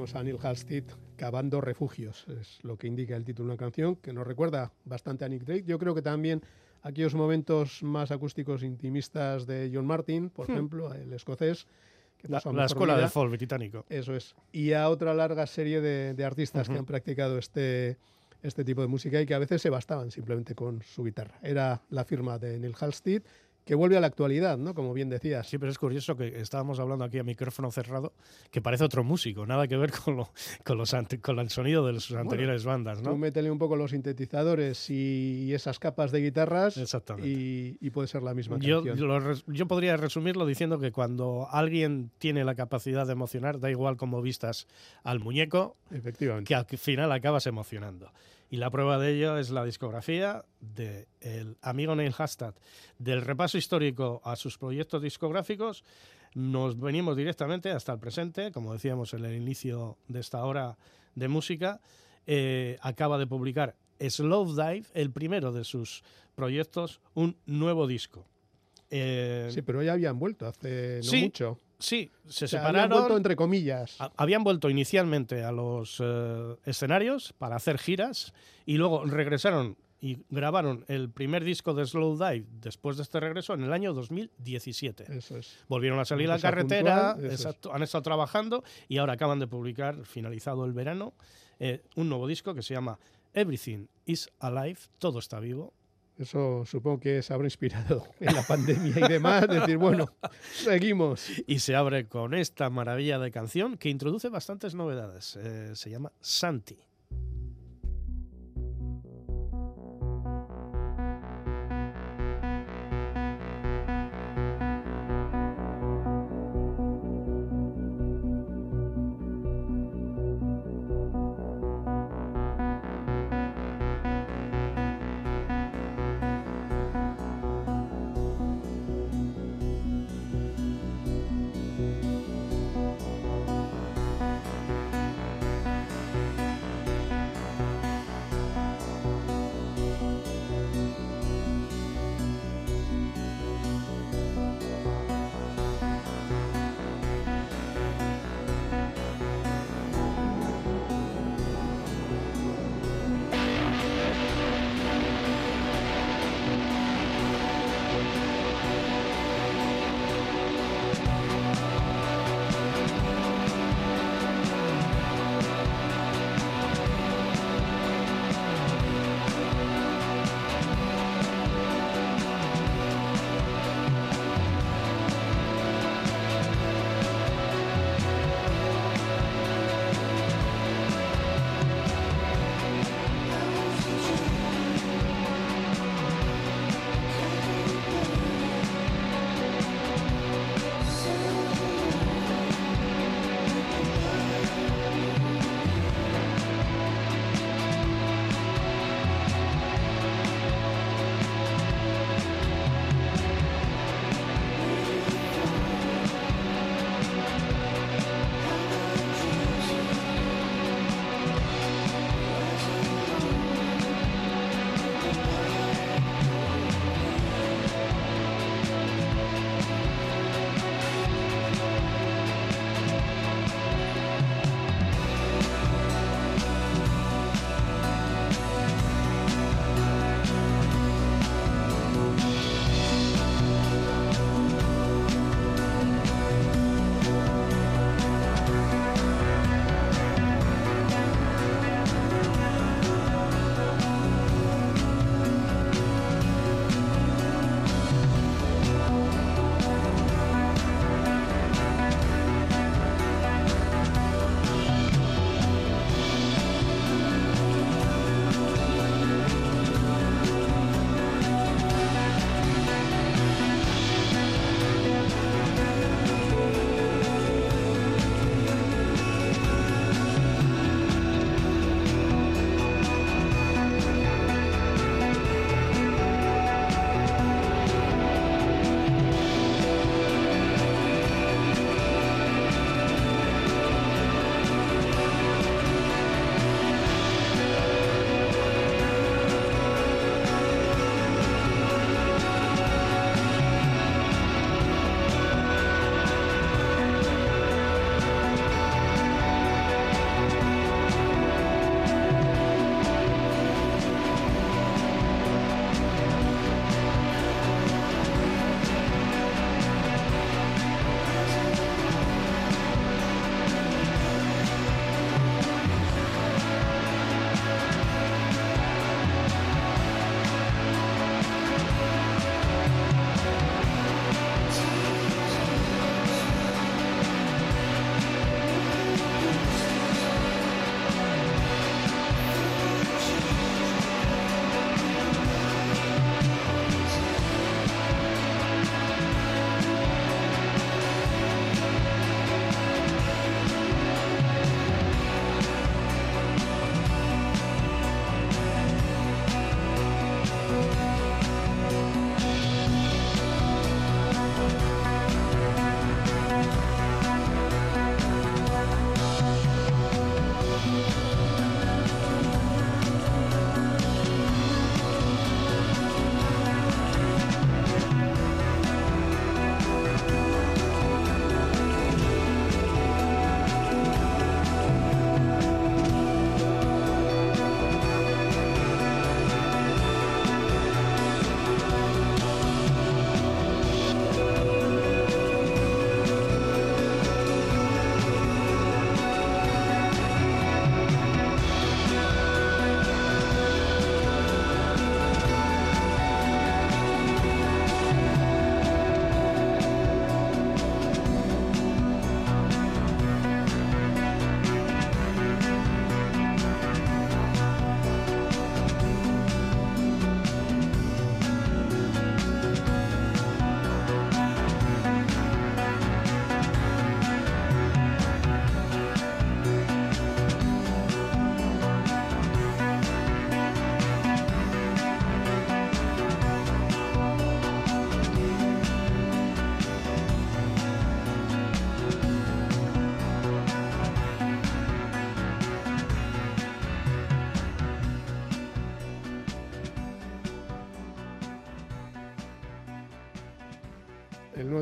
Tenemos 0.07 0.15
a 0.15 0.23
Neil 0.23 0.37
Halstead 0.41 0.83
cavando 1.17 1.59
refugios, 1.59 2.25
es 2.39 2.59
lo 2.63 2.77
que 2.77 2.87
indica 2.87 3.15
el 3.17 3.25
título 3.25 3.47
de 3.49 3.53
una 3.55 3.57
canción 3.57 3.97
que 3.97 4.13
nos 4.13 4.25
recuerda 4.25 4.71
bastante 4.85 5.25
a 5.25 5.27
Nick 5.27 5.43
Drake. 5.43 5.63
Yo 5.65 5.79
creo 5.79 5.93
que 5.95 6.01
también 6.01 6.41
aquellos 6.81 7.13
momentos 7.13 7.83
más 7.83 8.11
acústicos 8.11 8.63
intimistas 8.63 9.45
de 9.47 9.69
John 9.73 9.85
Martin, 9.85 10.29
por 10.29 10.49
ejemplo, 10.49 10.93
el 10.93 11.11
escocés. 11.11 11.67
que 12.17 12.29
La, 12.29 12.41
la 12.53 12.65
escuela 12.65 12.93
vida. 12.93 13.01
del 13.01 13.09
folk 13.11 13.31
británico. 13.31 13.85
Eso 13.89 14.15
es. 14.15 14.33
Y 14.53 14.71
a 14.73 14.87
otra 14.89 15.13
larga 15.13 15.45
serie 15.45 15.81
de, 15.81 16.13
de 16.13 16.23
artistas 16.25 16.69
que 16.69 16.77
han 16.77 16.85
practicado 16.85 17.37
este, 17.37 17.97
este 18.41 18.63
tipo 18.63 18.81
de 18.81 18.87
música 18.87 19.19
y 19.19 19.25
que 19.25 19.33
a 19.33 19.39
veces 19.39 19.61
se 19.61 19.69
bastaban 19.69 20.11
simplemente 20.11 20.55
con 20.55 20.81
su 20.83 21.03
guitarra. 21.03 21.37
Era 21.41 21.81
la 21.89 22.05
firma 22.05 22.39
de 22.39 22.59
Neil 22.59 22.75
Halstead, 22.79 23.23
que 23.68 23.76
vuelve 23.76 23.97
a 23.97 23.99
la 23.99 24.07
actualidad, 24.07 24.57
¿no? 24.57 24.74
Como 24.74 24.93
bien 24.93 25.09
decías. 25.09 25.45
Sí, 25.47 25.57
pero 25.57 25.70
es 25.72 25.78
curioso 25.78 26.15
que 26.15 26.39
estábamos 26.39 26.80
hablando 26.80 27.03
aquí 27.03 27.20
a 27.20 27.24
micrófono 27.24 27.70
cerrado, 27.70 28.13
que 28.49 28.61
parece 28.61 28.86
otro 28.86 29.03
músico, 29.03 29.45
nada 29.45 29.68
que 29.68 29.76
ver 29.78 29.91
con, 29.91 30.15
lo, 30.18 30.30
con, 30.63 30.78
los 30.78 30.93
ante- 30.93 31.20
con 31.20 31.38
el 31.39 31.49
sonido 31.49 31.86
de 31.86 31.99
sus 31.99 32.15
anteriores 32.15 32.63
bandas, 32.63 33.03
Tú 33.03 33.09
¿no? 33.09 33.18
métele 33.18 33.51
un 33.51 33.59
poco 33.59 33.76
los 33.76 33.91
sintetizadores 33.91 34.89
y, 34.89 35.53
esas 35.53 35.80
capas 35.80 36.11
de 36.11 36.22
guitarras 36.22 36.78
Exactamente. 36.78 37.30
y, 37.30 37.78
y 37.82 37.89
puede 37.89 38.07
ser 38.07 38.24
la 38.24 38.34
misma 38.34 38.57
Yo, 38.59 38.84
canción. 38.84 39.07
lo 39.07 39.34
yo 39.47 39.68
podría 39.68 39.97
resumirlo 39.97 40.45
diciendo 40.45 40.80
que 40.80 40.91
cuando 40.91 41.47
alguien 41.51 42.09
tiene 42.20 42.45
la 42.45 42.55
capacidad 42.55 43.05
de 43.05 43.11
emocionar, 43.13 43.59
da 43.59 43.70
igual 43.70 43.97
cómo 43.97 44.22
vistas 44.22 44.65
al 45.03 45.20
muñeco, 45.20 45.76
Efectivamente. 45.91 46.47
que 46.47 46.55
al 46.55 46.65
final 46.65 47.11
acabas 47.11 47.45
emocionando. 47.47 48.11
Y 48.49 48.57
la 48.57 48.69
prueba 48.69 48.97
de 48.97 49.13
ello 49.15 49.37
es 49.37 49.49
la 49.49 49.65
discografía 49.65 50.45
del 50.61 51.57
amigo 51.61 51.95
Neil 51.95 52.13
Hastad. 52.17 52.55
Del 52.97 53.21
repaso 53.21 53.57
histórico 53.57 54.21
a 54.23 54.35
sus 54.37 54.57
proyectos 54.57 55.01
discográficos, 55.01 55.83
nos 56.33 56.79
venimos 56.79 57.17
directamente 57.17 57.71
hasta 57.71 57.91
el 57.93 57.99
presente, 57.99 58.51
como 58.51 58.71
decíamos 58.73 59.13
en 59.13 59.25
el 59.25 59.35
inicio 59.35 59.97
de 60.07 60.19
esta 60.21 60.43
hora 60.45 60.77
de 61.15 61.27
música. 61.27 61.81
eh, 62.29 62.77
acaba 62.81 63.17
de 63.17 63.25
publicar 63.25 63.75
Slow 63.99 64.47
Dive, 64.53 64.83
el 64.93 65.11
primero 65.11 65.51
de 65.53 65.63
sus 65.63 66.03
proyectos, 66.35 66.99
un 67.15 67.37
nuevo 67.45 67.87
disco. 67.87 68.25
Eh, 68.89 69.49
Sí, 69.51 69.61
pero 69.61 69.81
ya 69.81 69.93
habían 69.93 70.19
vuelto 70.19 70.45
hace 70.45 70.97
no 71.03 71.09
Sí, 71.09 71.23
mucho. 71.23 71.57
Sí, 71.80 72.09
se 72.28 72.45
O 72.45 72.47
sea, 72.47 72.59
habían 72.59 72.73
separaron. 72.84 72.97
vuelto 72.99 73.17
entre 73.17 73.36
comillas. 73.36 73.95
Ha- 73.99 74.11
Habían 74.17 74.43
vuelto 74.43 74.69
inicialmente 74.69 75.43
a 75.43 75.51
los 75.51 75.97
eh, 76.03 76.55
escenarios 76.65 77.34
para 77.38 77.55
hacer 77.55 77.78
giras 77.78 78.34
y 78.65 78.78
luego 78.78 79.05
regresaron 79.05 79.78
y 79.99 80.19
grabaron 80.30 80.86
el 80.89 81.09
primer 81.09 81.43
disco 81.43 81.73
de 81.73 81.84
Slow 81.86 82.17
Dive 82.17 82.45
después 82.61 82.97
de 82.97 83.03
este 83.03 83.19
regreso 83.19 83.55
en 83.55 83.63
el 83.63 83.73
año 83.73 83.93
2017. 83.95 85.05
Eso 85.17 85.38
es. 85.38 85.57
Volvieron 85.67 85.99
a 85.99 86.05
salir 86.05 86.30
a 86.30 86.36
la 86.36 86.39
carretera, 86.39 87.13
puntual, 87.13 87.32
exacto, 87.32 87.73
han 87.73 87.82
estado 87.82 88.03
trabajando 88.03 88.63
y 88.88 88.97
ahora 88.99 89.13
acaban 89.13 89.39
de 89.39 89.47
publicar, 89.47 90.05
finalizado 90.05 90.65
el 90.65 90.73
verano, 90.73 91.13
eh, 91.59 91.82
un 91.95 92.09
nuevo 92.09 92.28
disco 92.28 92.53
que 92.53 92.61
se 92.61 92.75
llama 92.75 92.99
Everything 93.34 93.88
is 94.05 94.30
Alive, 94.39 94.80
todo 94.99 95.17
está 95.17 95.39
vivo. 95.39 95.73
Eso 96.18 96.65
supongo 96.65 96.99
que 96.99 97.22
se 97.22 97.34
habrá 97.34 97.45
inspirado 97.45 98.07
en 98.20 98.34
la 98.34 98.41
pandemia 98.41 99.05
y 99.05 99.07
demás. 99.07 99.47
Decir, 99.47 99.78
bueno, 99.78 100.07
seguimos. 100.51 101.30
Y 101.45 101.59
se 101.59 101.76
abre 101.76 102.07
con 102.07 102.34
esta 102.34 102.70
maravilla 102.70 103.20
de 103.20 103.32
canción 103.32 103.78
que 103.78 103.89
introduce 103.89 104.30
bastantes 104.30 104.74
novedades. 104.74 105.38
Eh, 105.39 105.76
se 105.76 105.89
llama 105.89 106.11
Santi. 106.20 106.80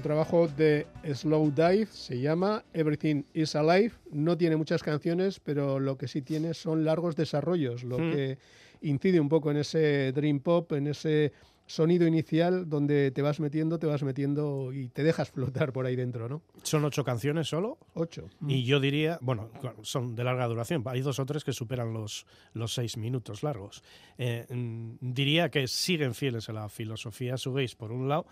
Trabajo 0.10 0.48
de 0.48 0.86
Slow 1.16 1.50
Dive 1.52 1.88
se 1.88 2.20
llama 2.20 2.64
Everything 2.76 3.24
is 3.34 3.56
Alive. 3.56 3.94
No 4.12 4.38
tiene 4.38 4.56
muchas 4.56 4.84
canciones, 4.84 5.40
pero 5.40 5.80
lo 5.80 5.98
que 5.98 6.08
sí 6.08 6.22
tiene 6.22 6.54
son 6.54 6.86
largos 6.86 7.16
desarrollos, 7.16 7.84
lo 7.84 7.98
Mm. 7.98 8.12
que 8.12 8.38
incide 8.82 9.20
un 9.20 9.30
poco 9.30 9.50
en 9.50 9.58
ese 9.58 10.12
dream 10.12 10.42
pop, 10.42 10.74
en 10.74 10.86
ese 10.86 11.34
sonido 11.66 12.06
inicial 12.06 12.70
donde 12.70 13.10
te 13.10 13.24
vas 13.24 13.40
metiendo, 13.40 13.80
te 13.80 13.88
vas 13.88 14.04
metiendo 14.04 14.72
y 14.72 14.90
te 14.90 15.02
dejas 15.02 15.32
flotar 15.32 15.74
por 15.74 15.88
ahí 15.88 15.96
dentro, 15.96 16.30
¿no? 16.30 16.44
Son 16.62 16.86
ocho 16.86 17.04
canciones 17.04 17.48
solo. 17.48 17.80
Ocho. 17.96 18.30
Y 18.48 18.64
yo 18.64 18.80
diría, 18.80 19.18
bueno, 19.24 19.50
son 19.82 20.14
de 20.16 20.24
larga 20.24 20.46
duración. 20.46 20.84
Hay 20.86 21.02
dos 21.02 21.18
o 21.18 21.26
tres 21.26 21.44
que 21.44 21.52
superan 21.54 21.92
los, 21.92 22.28
los 22.54 22.76
seis 22.76 22.98
minutos 22.98 23.42
largos. 23.42 23.82
Eh, 24.20 24.46
mm, 24.48 24.98
diría 25.02 25.50
que 25.50 25.68
siguen 25.68 26.14
fieles 26.14 26.48
a 26.50 26.54
la 26.54 26.70
filosofía 26.70 27.36
Sugeis 27.38 27.74
por 27.74 27.92
un 27.92 28.08
lado, 28.08 28.28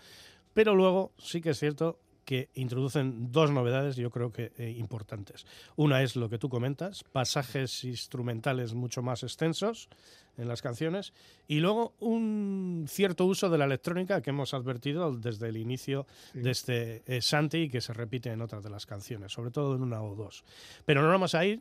pero 0.54 0.74
luego 0.74 1.12
sí 1.18 1.40
que 1.40 1.50
es 1.50 1.58
cierto 1.58 1.98
que 2.24 2.48
introducen 2.54 3.30
dos 3.32 3.50
novedades, 3.50 3.96
yo 3.96 4.08
creo 4.10 4.32
que 4.32 4.50
eh, 4.56 4.70
importantes. 4.78 5.44
Una 5.76 6.02
es 6.02 6.16
lo 6.16 6.30
que 6.30 6.38
tú 6.38 6.48
comentas, 6.48 7.04
pasajes 7.04 7.84
instrumentales 7.84 8.72
mucho 8.72 9.02
más 9.02 9.22
extensos 9.22 9.90
en 10.38 10.48
las 10.48 10.62
canciones, 10.62 11.12
y 11.46 11.60
luego 11.60 11.94
un 12.00 12.86
cierto 12.88 13.26
uso 13.26 13.50
de 13.50 13.58
la 13.58 13.66
electrónica 13.66 14.22
que 14.22 14.30
hemos 14.30 14.54
advertido 14.54 15.14
desde 15.14 15.48
el 15.48 15.58
inicio 15.58 16.06
Sí. 16.32 16.40
de 16.40 16.50
este 16.50 17.02
eh, 17.06 17.20
Santi 17.20 17.58
y 17.58 17.68
que 17.68 17.82
se 17.82 17.92
repite 17.92 18.30
en 18.30 18.40
otras 18.40 18.62
de 18.64 18.70
las 18.70 18.86
canciones, 18.86 19.30
sobre 19.32 19.50
todo 19.50 19.76
en 19.76 19.82
una 19.82 20.02
o 20.02 20.14
dos. 20.16 20.44
Pero 20.86 21.02
no 21.02 21.08
vamos 21.08 21.34
a 21.34 21.44
ir 21.44 21.60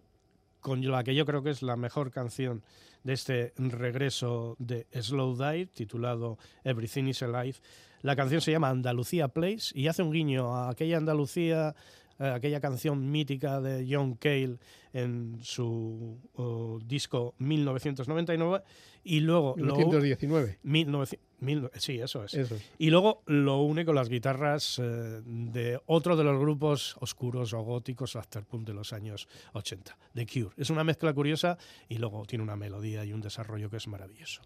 con 0.62 0.82
la 0.90 1.04
que 1.04 1.14
yo 1.14 1.26
creo 1.26 1.44
que 1.44 1.50
es 1.50 1.62
la 1.62 1.76
mejor 1.76 2.10
canción 2.10 2.64
de 3.04 3.14
este 3.14 3.54
regreso 3.58 4.56
de 4.60 4.88
Slow 4.94 5.36
Dive, 5.36 5.66
titulado 5.68 6.38
Everything 6.64 7.08
is 7.08 7.22
Alive. 7.22 7.58
La 8.04 8.16
canción 8.16 8.42
se 8.42 8.52
llama 8.52 8.70
Andalucía 8.70 9.30
Place 9.30 9.72
y 9.74 9.88
hace 9.88 10.04
un 10.04 10.12
guiño 10.12 10.54
a 10.54 10.70
aquella 10.70 10.98
Andalucía, 10.98 11.74
eh, 12.20 12.26
aquella 12.28 12.60
canción 12.60 13.10
mítica 13.10 13.62
de 13.62 13.88
John 13.90 14.16
Cale 14.16 14.58
en 14.92 15.40
su 15.42 16.20
oh, 16.36 16.80
disco 16.86 17.34
1999 17.38 18.62
y 19.06 19.22
luego 19.22 19.56
lo, 19.58 19.76
1919. 19.78 20.60
1900 20.64 21.20
mil- 21.40 21.70
sí, 21.76 22.00
eso 22.00 22.26
es. 22.26 22.34
Eso 22.34 22.56
es. 22.56 22.62
Y 22.78 22.90
luego 22.90 23.24
lo 23.26 23.62
une 23.62 23.86
con 23.86 23.96
las 23.96 24.10
guitarras 24.10 24.80
eh, 24.80 25.22
de 25.24 25.80
otro 25.86 26.18
de 26.18 26.26
los 26.26 26.38
grupos 26.40 26.98
oscuros 27.00 27.54
o 27.54 27.62
góticos 27.62 28.18
afterpunk 28.18 28.68
de 28.68 28.74
los 28.74 28.92
años 28.92 29.30
80, 29.54 29.98
The 30.14 30.26
Cure. 30.26 30.54
Es 30.58 30.70
una 30.70 30.84
mezcla 30.84 31.14
curiosa 31.14 31.58
y 31.88 32.00
luego 32.00 32.26
tiene 32.26 32.44
una 32.44 32.58
melodía 32.58 33.06
y 33.06 33.14
un 33.14 33.22
desarrollo 33.22 33.70
que 33.70 33.78
es 33.78 33.88
maravilloso. 33.88 34.42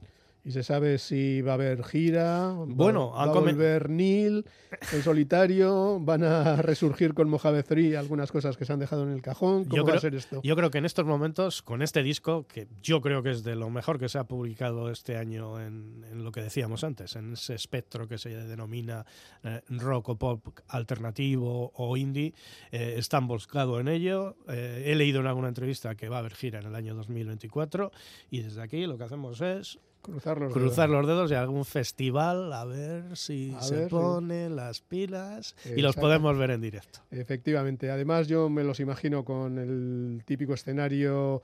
Y 0.48 0.52
se 0.52 0.64
sabe 0.64 0.98
si 0.98 1.42
va 1.42 1.52
a 1.52 1.54
haber 1.56 1.84
gira, 1.84 2.54
va- 2.54 2.66
Bueno, 2.68 3.12
va, 3.12 3.24
a 3.24 3.28
volver 3.28 3.90
Neil 3.90 4.46
en 4.94 5.04
solitario, 5.04 6.00
van 6.00 6.24
a 6.24 6.62
resurgir 6.62 7.14
con 7.14 7.30
Mojave 7.30 7.64
3 7.64 7.98
algunas 7.98 8.32
cosas 8.32 8.56
que 8.56 8.64
se 8.64 8.72
han 8.72 8.80
dejado 8.80 9.04
en 9.04 9.10
el 9.12 9.22
cajón. 9.22 9.66
¿Cómo 9.66 9.76
Yo 9.76 9.84
va 9.84 9.88
creo- 9.88 9.98
a 9.98 10.00
ser 10.02 10.16
esto? 10.16 10.40
Yo 10.44 10.56
creo 10.56 10.72
que 10.72 10.78
en 10.78 10.86
estos 10.86 11.06
momentos, 11.06 11.62
con 11.62 11.82
este 11.82 12.02
disco, 12.02 12.48
que 12.48 12.70
yo 12.82 13.02
creo 13.02 13.22
que 13.24 13.32
es 13.32 13.44
de 13.44 13.56
lo 13.56 13.70
mejor 13.70 14.00
que 14.00 14.08
se 14.08 14.20
ha 14.20 14.24
publicado 14.24 14.90
este 14.90 15.18
año 15.18 15.60
en, 15.60 16.06
en 16.10 16.24
lo 16.24 16.32
que 16.32 16.42
decíamos 16.42 16.86
antes, 16.86 17.18
en 17.18 17.34
ese 17.34 17.54
espectro 17.54 18.08
que 18.08 18.18
se 18.18 18.30
denomina 18.30 19.06
eh, 19.44 19.60
rock 19.68 20.08
o 20.10 20.16
pop 20.18 20.48
alternativo 20.70 21.74
o 21.76 21.98
indie, 21.98 22.34
eh, 22.72 22.96
están 22.98 23.28
volcados 23.28 23.82
en 23.82 23.90
ello. 23.90 24.38
Eh, 24.48 24.84
he 24.86 24.96
leído 24.96 25.20
en 25.20 25.28
alguna 25.28 25.50
entrevista 25.50 25.96
que 25.96 26.08
va 26.08 26.16
a 26.16 26.20
haber 26.20 26.36
gira 26.36 26.60
en 26.62 26.68
el 26.68 26.76
año 26.76 26.96
2024 26.96 27.92
y 28.32 28.44
desde 28.44 28.62
aquí 28.62 28.86
lo 28.86 28.98
que 28.98 29.04
hacemos 29.04 29.42
es 29.42 29.80
Cruzar 30.08 30.40
los 30.40 30.54
cruzar 30.54 30.90
dedos. 30.90 31.02
los 31.02 31.08
dedos 31.08 31.32
y 31.32 31.34
algún 31.34 31.66
festival 31.66 32.54
a 32.54 32.64
ver 32.64 33.18
si 33.18 33.54
A 33.56 33.62
se 33.62 33.76
ver 33.76 33.90
ponen 33.90 34.56
las 34.56 34.80
pilas 34.80 35.54
y 35.76 35.82
los 35.82 35.98
podemos 35.98 36.38
ver 36.38 36.52
en 36.52 36.62
directo. 36.62 37.02
Efectivamente. 37.12 37.92
Además, 37.92 38.28
yo 38.28 38.50
me 38.50 38.64
los 38.64 38.80
imagino 38.80 39.26
con 39.26 39.58
el 39.60 40.24
típico 40.26 40.54
escenario 40.54 41.42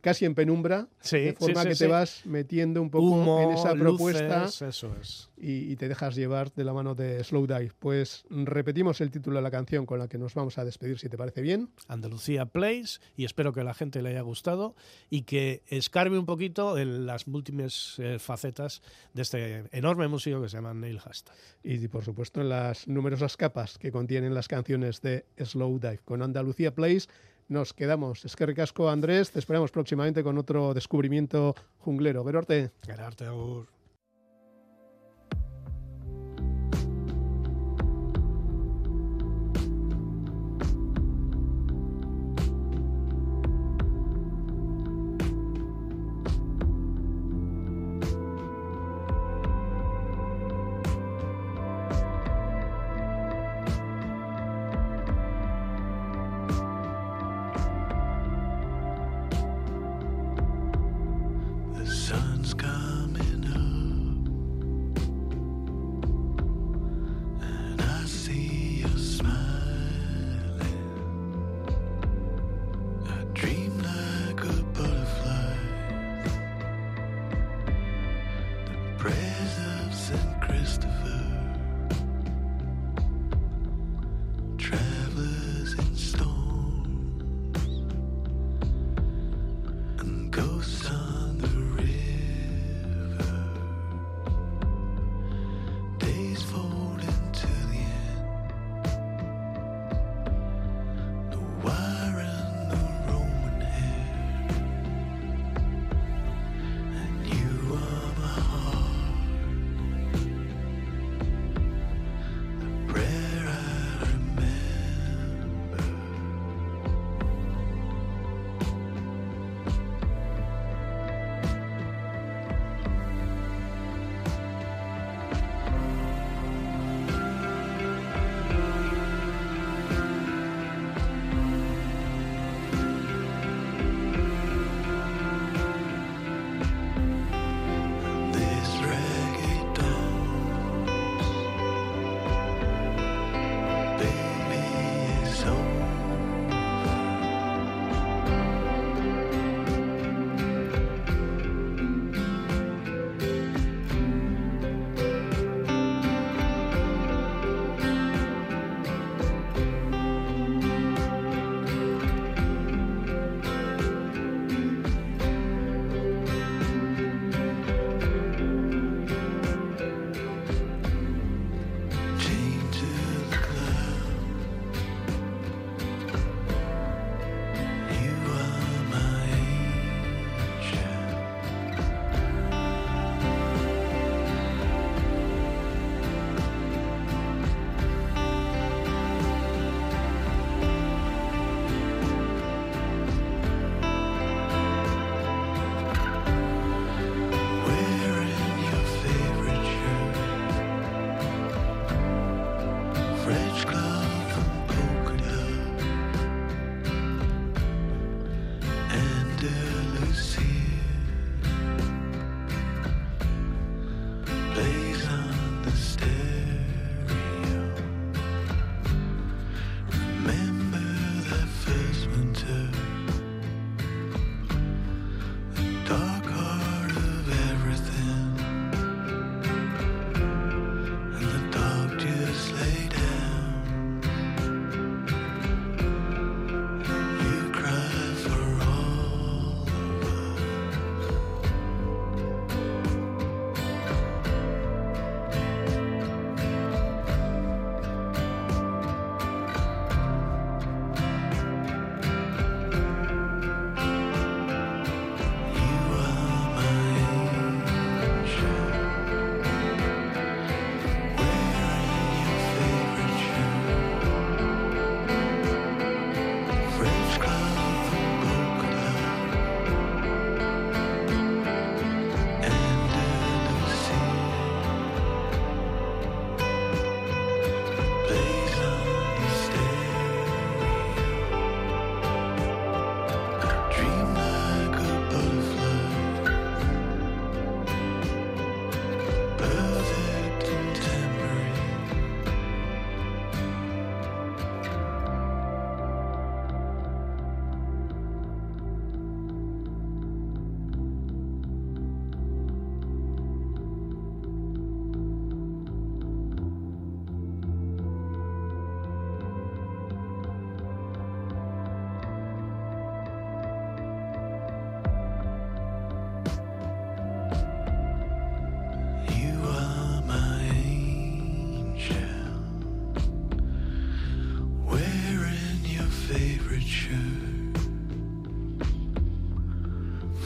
casi 0.00 0.24
en 0.24 0.34
penumbra, 0.34 0.88
Sí, 1.00 1.18
de 1.18 1.32
forma 1.32 1.62
sí, 1.62 1.68
sí, 1.68 1.72
que 1.72 1.84
te 1.84 1.86
vas 1.88 2.22
metiendo 2.24 2.80
un 2.80 2.88
poco 2.88 3.04
Humo, 3.04 3.42
en 3.42 3.50
esa 3.50 3.74
propuesta 3.74 4.44
luces, 4.44 4.62
eso 4.62 4.94
es. 5.00 5.28
y, 5.36 5.72
y 5.72 5.76
te 5.76 5.88
dejas 5.88 6.14
llevar 6.14 6.52
de 6.54 6.62
la 6.64 6.72
mano 6.72 6.94
de 6.94 7.22
Slow 7.24 7.46
Dive. 7.46 7.72
Pues 7.78 8.24
repetimos 8.30 9.00
el 9.00 9.10
título 9.10 9.36
de 9.36 9.42
la 9.42 9.50
canción 9.50 9.86
con 9.86 9.98
la 9.98 10.06
que 10.08 10.16
nos 10.16 10.34
vamos 10.34 10.56
a 10.56 10.64
despedir, 10.64 10.98
si 10.98 11.08
te 11.08 11.18
parece 11.18 11.42
bien. 11.42 11.70
Andalucía 11.88 12.46
Place 12.46 13.00
y 13.16 13.24
espero 13.24 13.52
que 13.52 13.60
a 13.60 13.64
la 13.64 13.74
gente 13.74 14.00
le 14.00 14.10
haya 14.10 14.22
gustado 14.22 14.76
y 15.10 15.22
que 15.22 15.62
escarbe 15.66 16.16
un 16.18 16.26
poquito 16.26 16.78
en 16.78 17.04
las 17.04 17.26
múltiples 17.26 17.96
eh, 17.98 18.18
facetas 18.20 18.82
de 19.14 19.22
este 19.22 19.64
enorme 19.72 20.06
músico 20.06 20.40
que 20.40 20.48
se 20.48 20.56
llama 20.58 20.74
Neil 20.74 21.00
Hashtag. 21.00 21.34
Y 21.64 21.88
por 21.88 22.04
supuesto 22.04 22.40
en 22.40 22.50
las 22.50 22.86
numerosas 22.86 23.36
capas 23.36 23.78
que 23.78 23.90
contienen 23.90 24.32
las 24.32 24.46
canciones 24.46 25.02
de 25.02 25.26
Slow 25.44 25.80
Dive. 25.80 25.98
Con 26.04 26.22
Andalucía 26.22 26.72
Place 26.72 27.08
nos 27.48 27.72
quedamos. 27.72 28.24
Es 28.24 28.36
que 28.36 28.46
ricasco 28.46 28.88
Andrés, 28.88 29.30
te 29.30 29.38
esperamos 29.38 29.70
próximamente 29.70 30.22
con 30.22 30.38
otro 30.38 30.74
descubrimiento 30.74 31.54
junglero. 31.78 32.24
Gerorte. 32.24 32.70
Gerarte, 32.84 33.26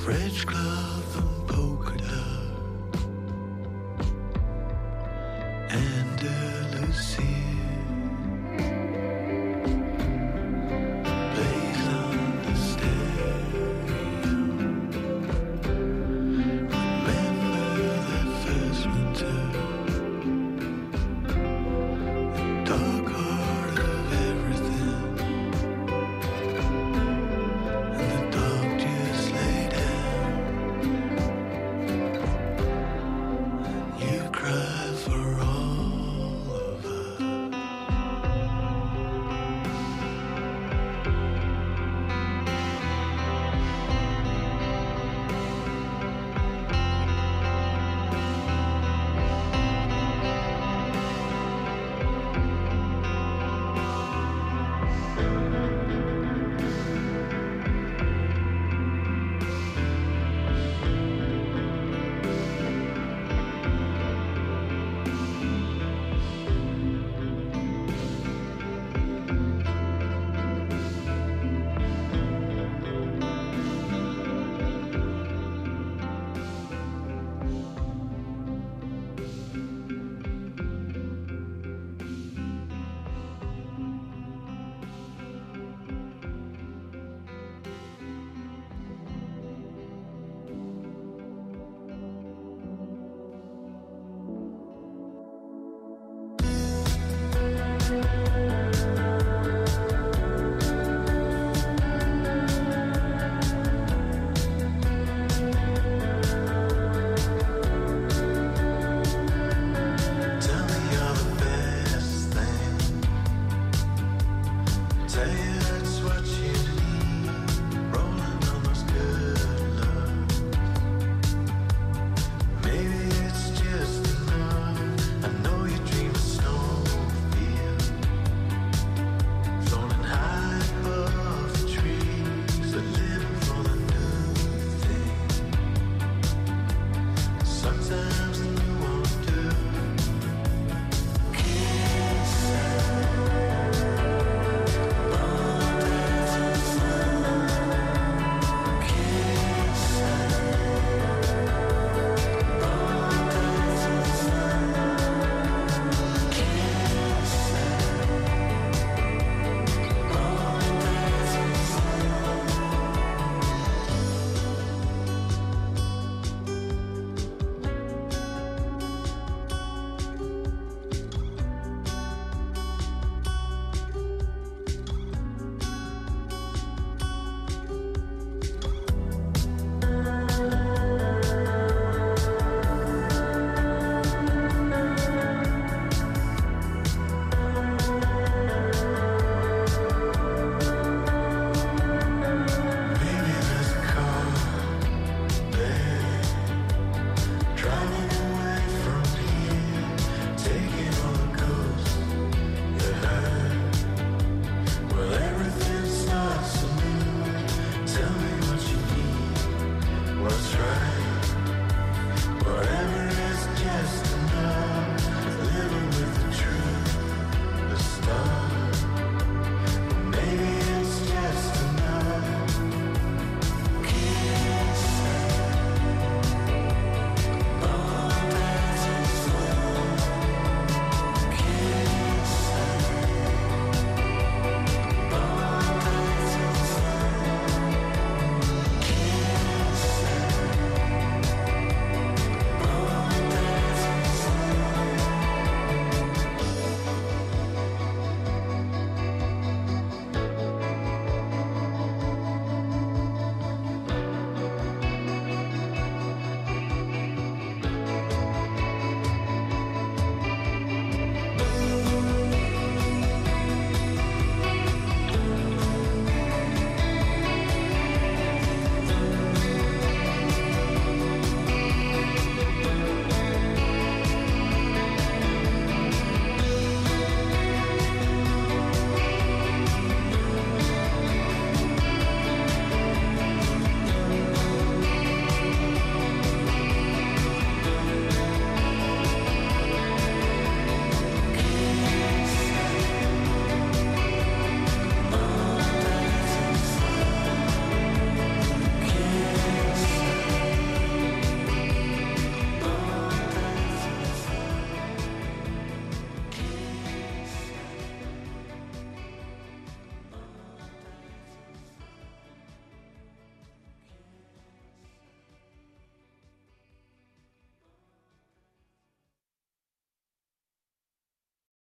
French 0.03 0.47
club 0.47 1.02